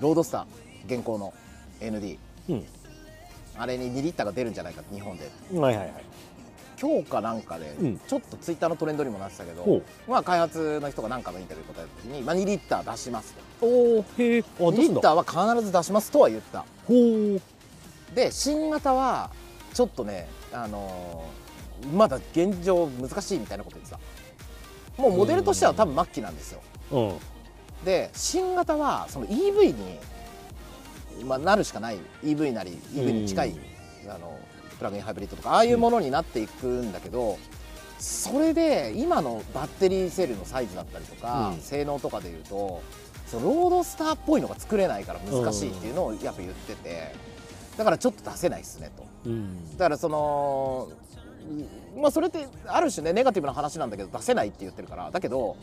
[0.00, 0.94] ロードスター。
[0.96, 1.32] 現行の。
[1.80, 2.64] ND うん。
[3.58, 5.30] あれに2リッターが出るんじゃないか日本で。
[5.52, 6.04] はいはいはい。
[6.80, 7.98] 今日かなんかで、うん。
[7.98, 13.66] ちょっとツイッターのトレンドにもなってたけほど、まあ、開発の人が何かのインタビュー答えた時に、まあ、2リッター出しますと。
[13.66, 16.64] おおへえあ2リッターは必ず出しますとは言った。
[16.86, 17.40] ほう。
[18.14, 19.30] で新型は
[19.76, 21.46] ちょっとねあのー
[21.94, 24.00] まだ現状難しいみたいなこと言ってた。
[25.02, 26.62] もうモデルとしては多分末期なんですよ。
[26.90, 27.84] うん。
[27.84, 29.98] で新型はその EV に、
[31.26, 31.98] まあ、なるしかない。
[32.24, 33.56] EV なり EV に近い、
[34.08, 34.38] あの
[34.78, 37.38] プラグインハイブリッドとかああいうものになっていくんだけど、
[37.98, 41.60] それで今のバッテリーセルのサイズだったりとか、うん。
[41.60, 42.82] 性能とかでいうと
[43.26, 47.14] そのロードスターっぽいのが作れないから難しいっていうのをやっぱ言ってて
[47.76, 49.04] だからちょっと出せないっすねと。
[49.26, 49.76] うん。
[49.76, 50.88] だからその
[51.94, 55.10] うんまあそれってある種ねネガティブな話なんだけど出せないって言ってるから。
[55.10, 55.56] だけど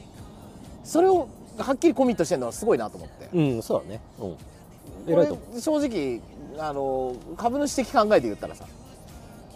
[0.83, 4.01] それをはっきりコミットしてるのはすごいなと思って、うんそうだね。
[4.19, 5.61] うん。
[5.61, 6.21] 正直
[6.59, 8.65] あの株主的考えで言ったらさ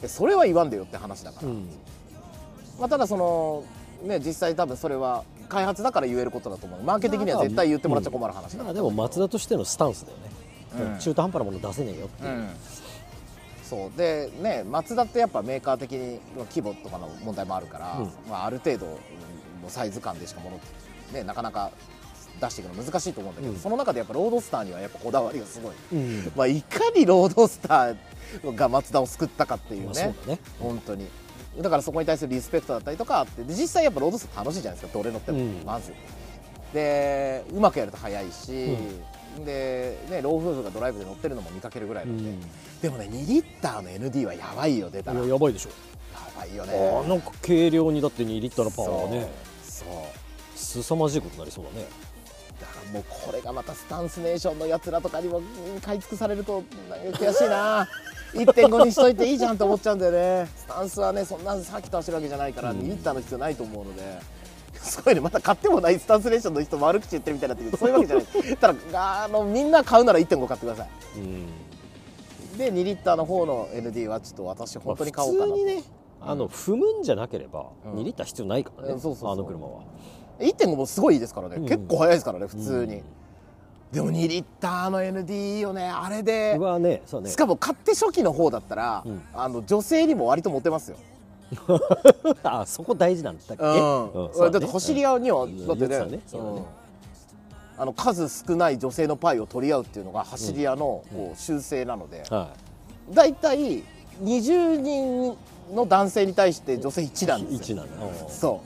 [0.01, 1.69] でそれは言わんでよって話だから、ううん。
[2.79, 3.63] まあ、ただその
[4.03, 6.83] ね実際多分それは開発だから言えることだと思う。
[6.83, 10.46] マーケ的には絶対言ってもらっちゃ困る話だまあでもマツダとしてのスタンスだよね、うん
[10.99, 12.49] 中途半端なもの出せねえよっていう、うん。
[13.63, 13.97] そう。
[13.97, 18.11] でねマツダってやっぱメーカー的に規模とかの問題もあるから、うん。
[18.29, 20.59] まあ、ある程度のサイズ感でしかもの、
[21.13, 21.71] ね、なかなか
[22.39, 23.59] 出していくの難しいと思うんだけど、うん。
[23.59, 26.31] その中でやっぱロードスターにはやっぱこだわりがすごい、うん。
[26.35, 30.39] まあ、いかにロードスターがマツダを救ったかっていうまあね,、そうだね。
[30.59, 31.07] 本当に。
[31.59, 35.63] だからそこに対するリスペクトだったりとかあってで実際やっぱロードスター楽しいじゃないですかどれ乗っても、うん。
[35.65, 35.93] まず。
[36.73, 38.77] でうまくやると速いし、
[39.45, 42.31] で、ね、老夫婦がドライブで乗ってるのも見かけるぐらいなんで、
[42.81, 45.23] でもね2リッターの ND はやばいよ出たら。
[45.25, 45.69] やばいでしょ。
[46.37, 46.73] ばいよね。
[46.73, 49.29] あーなんか軽量にだって2リッターのパワーはね。
[49.63, 49.87] そう
[50.55, 50.83] そう。
[50.85, 51.87] 凄まじいことになりそうだね。
[52.59, 55.41] だからもうこれがまたスタンスネーションのやつらとかにもう
[55.77, 56.63] ん買い尽くされると
[57.13, 57.87] 悔しいな。
[58.33, 60.49] 1.5にしといていいじゃんと思っちゃうんだよね。
[60.55, 64.01] スタンスはねそんなさっきと走るわけじゃないからうん2リッターの必要ないと思うので
[64.87, 68.57] すごいねまた買ってもないスタンスネーションの人悪口言ってるみたいになってるけどそういうわけじゃない。
[68.57, 70.89] ただあのみんな買うなら1.5買ってください。
[71.17, 72.57] うん。
[72.57, 75.83] で2リッターの方の ND はちょっと私本当に買おうかなと、まあ普通にね
[76.19, 77.99] あの踏むんじゃなければうん。
[77.99, 79.33] 2リッター必要ないからね、うんそうそうそう。
[79.33, 79.83] あの車は。
[80.39, 81.65] 1.5もすごいいいですからね、うん。
[81.67, 83.03] 結構速いですからね普通に、うん。
[83.91, 87.29] でも2リッターの ND よねあれでねそうね。
[87.29, 89.21] しかも買って初期の方だったら、うん。
[89.33, 90.97] あの女性にも割とモテますよ、
[92.43, 94.51] あそこ大事なんだっけ、うん。
[94.51, 95.67] だって走り屋には、ん。
[95.67, 96.05] だってね。
[96.05, 96.19] ね。
[97.79, 102.49] あの数少ない女性のパイを取り合うっていうのが走り屋のこう習性なので、は
[103.11, 103.83] だいたい
[104.23, 105.37] 20人
[105.75, 107.77] の男性に対して女性1なんいですよ。
[107.77, 107.99] 1なん。
[108.23, 108.61] だそ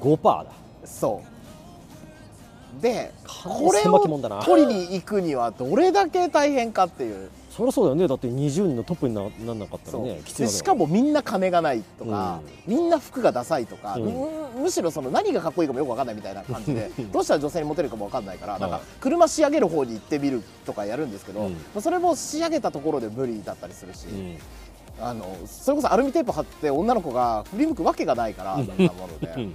[0.00, 0.42] 5%だ。
[0.42, 2.82] うそう。
[2.82, 8.06] でこれを取りに行くにはどれだけ大変かっていうそりゃそうだよね。
[8.06, 14.04] だって20人のトップにななんなかったらねきついしかもみんな金がないとか、みんな服がダサいとか、うん。
[14.04, 14.28] む
[14.62, 18.70] むしろその何がかっこいいかもよく分かんないみたいな感じで どうしたら女性にモテるかも分かんないから、なん。
[18.70, 21.52] かはい車仕上げる方に行ってみるとかやるんですけど、うん。
[21.54, 24.38] まあそれも仕上げたところで無理だったりするし、うん。
[25.04, 29.48] あのそれこそアルミテープ貼って女の子が振り向くわけがないからなもので。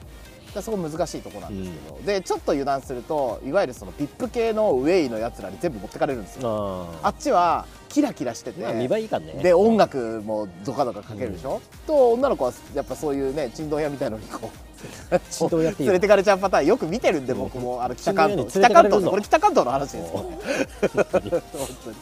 [0.62, 6.88] そこ難しいところなんですけど、でちょっと油断するといわゆるその VIP 系のウェイのやつらに全部持ってかれるんですよ。
[7.02, 9.34] ああっちはキラキラしてて、まあ見栄えいいからね。
[9.44, 14.64] で音楽もドカドカかけるでしょ、と女の子はやっぱそういうねちんどん屋みたいのにこう
[15.80, 17.84] 連れてかれちゃうパターンよく見てるんで僕も。
[17.84, 18.50] あの北関東。
[18.50, 20.38] 北関東これ北関東の話ですよね。
[21.54, 21.96] 本当に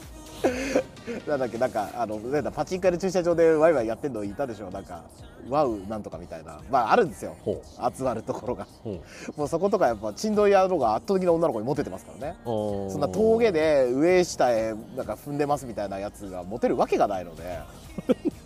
[1.28, 4.70] なんだっけなんかあのなんだパチンコ屋の駐車場でワイワイやってんのいたでしょ。
[4.70, 5.04] なんか
[5.49, 6.60] ワウなんとかみたいな。
[6.70, 7.36] まああるんですよ。
[7.43, 7.62] ほ
[7.95, 8.68] 集まるところが。
[8.86, 8.91] うう。
[8.93, 9.02] ん
[9.36, 12.38] もうそことかやっぱちんどん屋の方が圧倒的な女の子にモテてますからね。
[12.45, 17.60] そそんな峠で上下へなんか踏んでますみたいなやつがモテるわけがないので。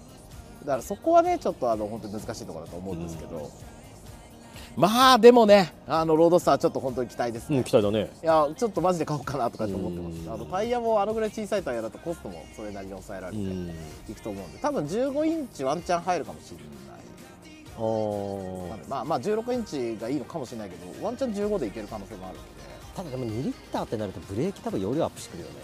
[0.66, 3.51] だからそこはねちょっとあの本当に難しいところだと思うんですけど、
[4.76, 8.09] まあでもねあのロードスターちょっと本当に期待ですね、うん期待だね。
[8.21, 10.28] いやちょっとマジで買おうかなとかって思ってます。
[10.28, 10.34] うん。
[10.34, 13.69] あのタイヤもあのぐらい小さいタイヤだとコストもそれなりに抑えられてうん。
[14.09, 14.59] いくと思うんで。
[14.59, 16.65] 多分15インチワンチャン入るかもしれない。
[17.78, 22.49] おなんでまあまあ16インチがいいのかもしれないけどワンチャン15でいける可能性もあるので。
[22.95, 25.55] ただでも2リッターってなるとブレーキ多分容量アップしてくるよね、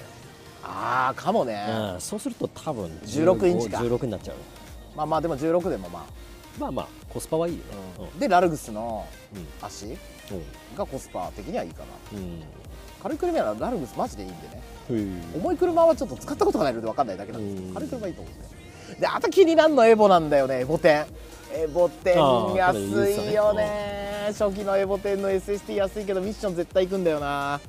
[0.64, 3.78] ああかもね、うん、そうすると多分16インチか。
[3.78, 4.36] 16になっちゃう。
[4.98, 6.06] まあまあでも16でもま
[6.60, 7.60] まあまあコスパはいいよ。
[7.64, 9.96] ねあ、でラルグスのうん足うん。
[10.78, 11.84] がコスパ的にはいいか
[12.14, 12.20] な。
[12.20, 12.44] うん。
[13.02, 14.62] 軽い車ならラルグスマジでいいんでね。
[14.90, 17.56] うん重い車はちょっと使ったことがないので分かんないだけなんです。
[17.56, 17.74] けうん。
[17.74, 18.40] ど軽い車いいと思うん
[18.96, 21.06] でであと気になるのエボなんだよねエボ10
[21.54, 24.28] エボ10あー安いよね。
[24.38, 27.60] 初期のエボ10の SST 安いけどミッション絶対行くんだよな。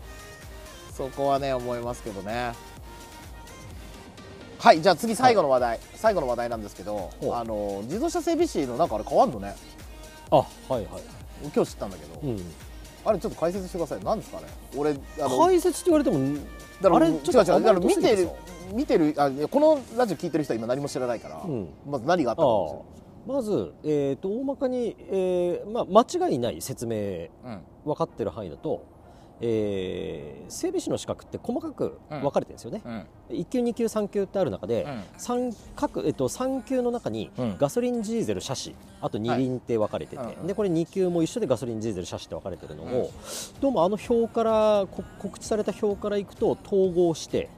[0.97, 2.53] そこはね思いますけどね
[4.63, 9.57] はいじゃあ次最後の話題、最後の話題なんですけどあの自動車整備士のなんかあれ変わんのね。
[10.31, 10.87] あはいはい。
[11.53, 12.41] 今日知ったんだけど、うん。
[13.05, 14.05] あれちょっと解説してください。
[14.05, 14.45] なんですかね？
[14.77, 16.39] 俺あの解説って言われても
[16.81, 18.29] だからあれ違う違うちょっとだから見てる
[18.73, 21.69] 見てるあこのラジオ聞いてる人は今何も知らないから、うん。
[21.85, 22.87] まず何があったあかも
[23.27, 28.85] あまず、えー、と大まかに、えーまあ、間違いない説明しれない、分かってる範囲だと、
[29.43, 33.07] えー整備士の資格って細かく分かれてるんですよね、うん。
[33.31, 35.03] 1級2級3級ってある中で、うん。
[35.17, 37.57] 三各えっと、3級の中にうん。
[37.59, 40.41] ガソリン、ディーゼル、車種あと二輪って分かれてて、はいうん。
[40.43, 40.47] うん。
[40.47, 43.11] でこれ2級も一緒でガソリン、ディーゼル、車種って分かれてるのを、
[43.61, 47.49] どうもあの表からこ告知された表からいくと統合して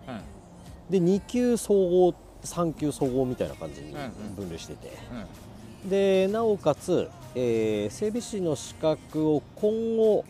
[0.88, 2.14] で2級総合
[2.44, 4.34] 3級総合みたいな感じにうんうん。
[4.36, 4.92] 分類してて、
[5.84, 5.90] うん。
[5.90, 10.24] でなおかつ、えー整備士の資格を今後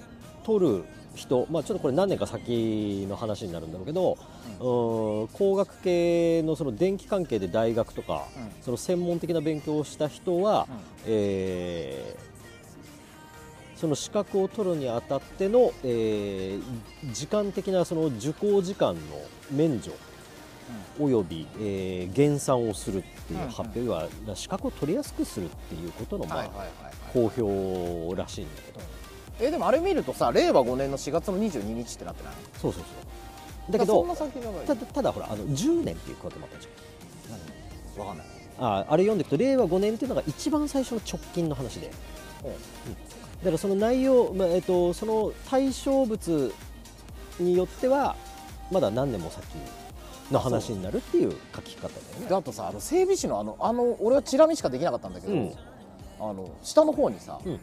[0.44, 0.84] 取る
[1.14, 4.18] 人、まあ、ちょっとこれ何年か先の話になるんだろうけど、
[4.58, 8.62] うーん工学系のその電気関係で大学とか、うん。
[8.62, 10.66] その専門的な勉強をした人は、
[11.06, 12.34] えー
[13.76, 19.00] その資格を取るにあたっての、えー時間的なその受講時間の
[19.50, 19.92] 免除
[20.98, 26.50] および、えー減産をするっていう発表、要は資格を取りやすくするっていうことの、まあ
[27.12, 28.80] 公表らしいんだけど
[29.40, 32.34] えでもあれ見るとさ令和5年の4月の22日ってなってない？
[32.60, 32.88] そうそうそ
[33.68, 33.72] う。
[33.72, 34.04] だけど
[34.66, 36.68] ただただほらあの10年っていうこともあったじ
[37.96, 38.26] 何わかんない。
[38.58, 41.90] ゃんああれ読んでいくと令和5年っていうのが一番最初の直近の話で、
[42.44, 42.52] うん。
[42.52, 42.56] だ
[43.46, 46.52] からその内容、まあえっと、その対象物
[47.40, 48.16] によっては
[48.70, 49.44] まだ何年も先
[50.30, 52.28] の話になるっていう書き方だよね。
[52.28, 55.52] であとさあの整備士のあのあの俺はチラ見しかできなかったんだけど、うん。
[56.20, 57.58] あの下の方にさ、うん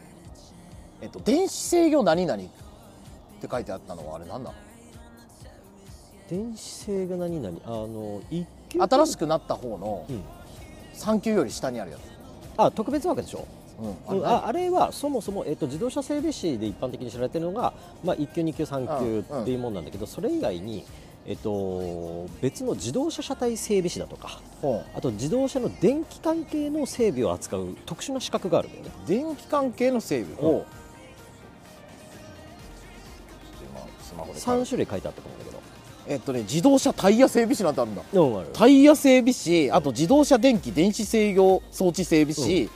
[1.02, 2.46] えっと、電子制御何々っ
[3.40, 4.52] て書いてあったのはあれなんだ？
[6.30, 7.58] 電子制が何々？
[7.66, 10.22] あの一級新しくなった方のうん。
[10.94, 12.00] 3級より下にあるやつ、
[12.58, 13.46] あ特別枠でしょ？
[14.08, 14.68] うんうんああれ。
[14.68, 17.72] はそもそも、えっと、自動車整備士で一般的に知られているのが、
[18.04, 20.84] まあ、1級、2級、3級っていうものなんだけど、それ以外に、
[21.26, 28.90] えっと、別の自動車車体整備士だとかほあと自動車の電気関係の整備を扱う特殊な資格があるんだよね。
[29.06, 30.64] う電気関係の整備？
[34.24, 35.62] を、うん今スマホで3種類書いてあったと思うんだけど。
[36.08, 38.02] えっとね自動車タイヤ整備士なんてあるんだ。
[38.12, 38.48] うん、ある。
[38.52, 42.68] タイヤ整備士あと自動車電気電子制御装置整備士、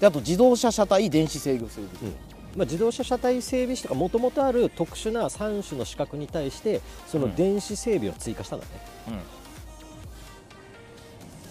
[0.00, 2.10] であと自動車車体電子制御整備士、うん。
[2.56, 8.70] まあ、自動車車体整備士とかもともとある特殊な3種の資格に対してその電子整備を追加したんだね、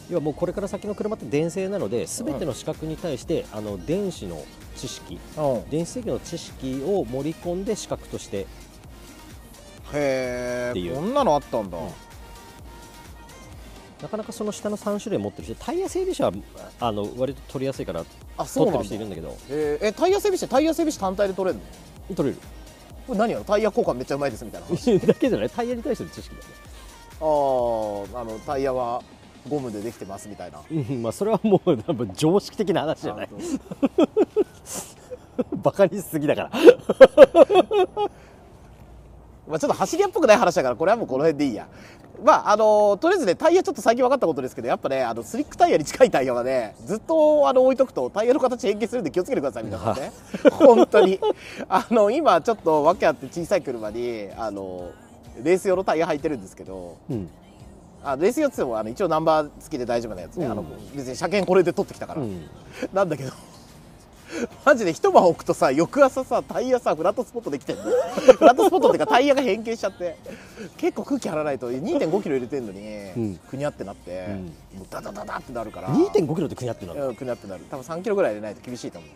[0.10, 4.44] 要はもうこれから先の車って電性なので全ての資格に対して、あの電子の
[4.76, 5.70] 知識うんうん。
[5.70, 8.46] 電子制御の知識を盛り込んで資格として
[9.94, 11.88] へえこんなのあったんだ、うん。
[14.02, 16.32] なかなかその下の3種類持ってる人タイヤ整備士は
[16.80, 18.04] あの割と取りやすいから
[18.38, 19.38] あそう取ってる人いるんだけど。
[19.50, 21.60] えーえタイヤ整備士ってタイヤ整備士単体で取れる
[22.10, 22.16] の？
[22.16, 22.42] 取れる。
[23.08, 23.44] これ何やろ？
[23.44, 25.00] タイヤ交換めっちゃうまいですみたいな話。
[25.06, 25.50] だけじゃない？
[25.50, 26.54] タイヤに対しての知識だよね。
[27.20, 29.02] あーあのタイヤは
[29.50, 30.60] ゴムでできてますみたいな。
[30.72, 33.30] うんまあそれはもう多分常識的な話じゃない。
[35.38, 36.52] あ バカにしすぎだから
[39.48, 41.68] まあ、ちょっと走り屋っぽくない話だからこれはもうこの辺でいいや。
[42.24, 50.12] まああのとりあえずねタイヤちょっと最近分かったことですけどやっぱねあのスリックタイヤに近いタイヤはねずっとあの置いとくとタイヤの形変形するんで気をつけてください皆さんね。
[50.52, 51.20] 本当に。
[51.68, 54.92] あの今ちょっと訳あって小さい車にあの
[55.44, 57.30] レース用のタイヤ履いてるんですけどうん。
[58.04, 60.52] あレース用っつってもあの一応ナンバー付きで大丈夫なやつね、うん。
[60.52, 60.66] あの
[60.96, 62.50] 別に車検これで取ってきたから、うん。
[62.94, 63.32] なんだけど
[64.66, 67.84] マジで一晩置くとさ翌朝さタイヤさフラットスポットできてんの
[68.38, 70.18] フラットスポットっていうかタイヤが変形しちゃって。
[70.78, 72.82] 結構空気張らないと2 5キロ入れてんのに、
[73.18, 73.36] うん。
[73.36, 74.46] くにゃってなって、うん。
[74.80, 75.90] もうダダダダってなるから。
[75.90, 77.66] 2 5キロでくにゃってなるうんくにゃってなる。
[77.70, 79.12] 多分3キロぐらい入れないと厳しいと思う。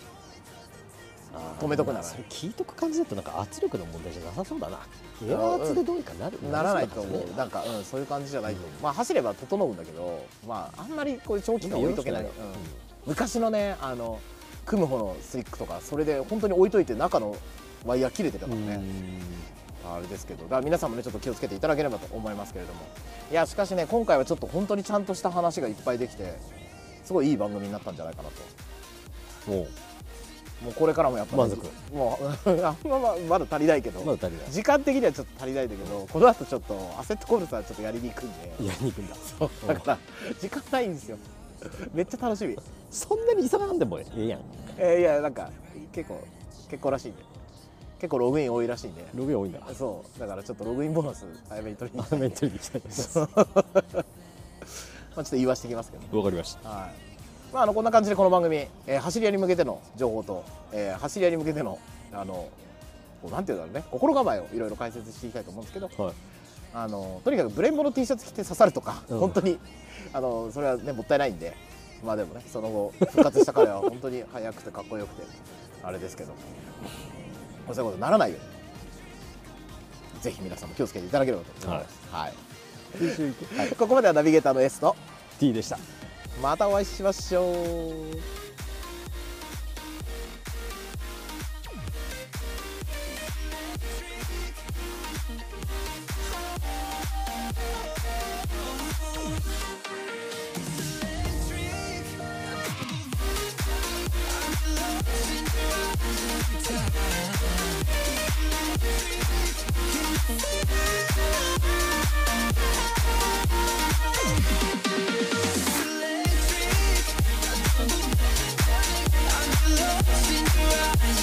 [1.60, 4.80] 止めとくならそれ聞いとく感じだとなんか圧力の問題じゃなさそうだな。
[5.24, 6.40] エア圧でどうにかなる。
[6.52, 8.84] ならないと思そうなんか、うん、そういう感じじゃないと思う、うん。
[8.84, 12.26] まあ走れば整うんだけどまああんまりこういう長期間置いとけない。
[13.06, 14.20] 昔のねあの
[14.68, 17.36] 組む方のスリックとかそれで本当に置いといて中の
[17.86, 18.82] ワイヤー切れてたからね。
[19.86, 22.82] あれですけどだから皆さんもねちょっと気をつけていただければと思いますけれども。
[23.32, 26.38] いやしかしね今回はちょっと本当にちゃんとした話がいっぱいできて
[27.06, 28.30] すごいいい番組になったんじゃないかな
[29.46, 29.52] と。
[29.52, 29.68] もう。
[30.66, 31.68] もうこれからもやっぱり満足。
[31.94, 34.52] もうあんまままだ足りないけど、まだ足りない。
[34.52, 38.66] 時間的にはちょっと足りないんだけどこの後ちょっとアセットコールさんちょっとやりに行くんで。
[38.66, 39.16] やりに行くんだ。
[39.76, 40.00] だから
[40.42, 41.18] 時間ないんですよ
[41.94, 42.58] めっちゃ楽しみ。
[42.92, 44.40] そんなに急がんでもええやん。
[44.78, 45.50] えーいやなんか
[45.92, 46.20] 結構
[46.70, 47.24] 結構らしいんで
[48.00, 49.60] 結構ログイン多いらしいんでログイン多いんだ。
[49.76, 53.20] そうだからちょっとログインボーナス早めに取りに行あメンタルできたいです。
[53.28, 56.18] まあちょっと言わしてきますけど。
[56.18, 56.70] わかりました。
[56.70, 57.54] はい。
[57.54, 61.80] まあ、あのこんな感じでこの番組、えー走り屋に向けての情報と、えー走り屋に向けての
[62.14, 62.34] あの
[63.22, 63.84] こうなんていうんだろうね。
[63.90, 65.90] 心構えをいろいろ解説していきたいと思うんですけど。
[66.04, 66.14] はい
[66.74, 69.20] あのとにかくブレンボの T シャツ着て刺さるとか、うん。
[69.20, 69.60] 本当に
[70.14, 71.56] あのそれはねもったいないんで。
[72.04, 75.24] まあでもねその後復活した彼は 本当に速くてかっこよくて
[75.82, 76.34] あれですけど。
[77.74, 80.22] そういうことにならないように。
[80.22, 82.34] ぜひ皆さんも気をつけていただければと思います、はい。
[83.60, 83.70] はい。
[83.76, 84.96] ここまではナビゲーターの S と。
[85.40, 85.78] T でした。
[86.42, 88.47] またお会いしましょう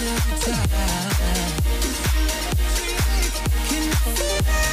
[0.05, 1.55] till time.
[3.69, 4.64] Can I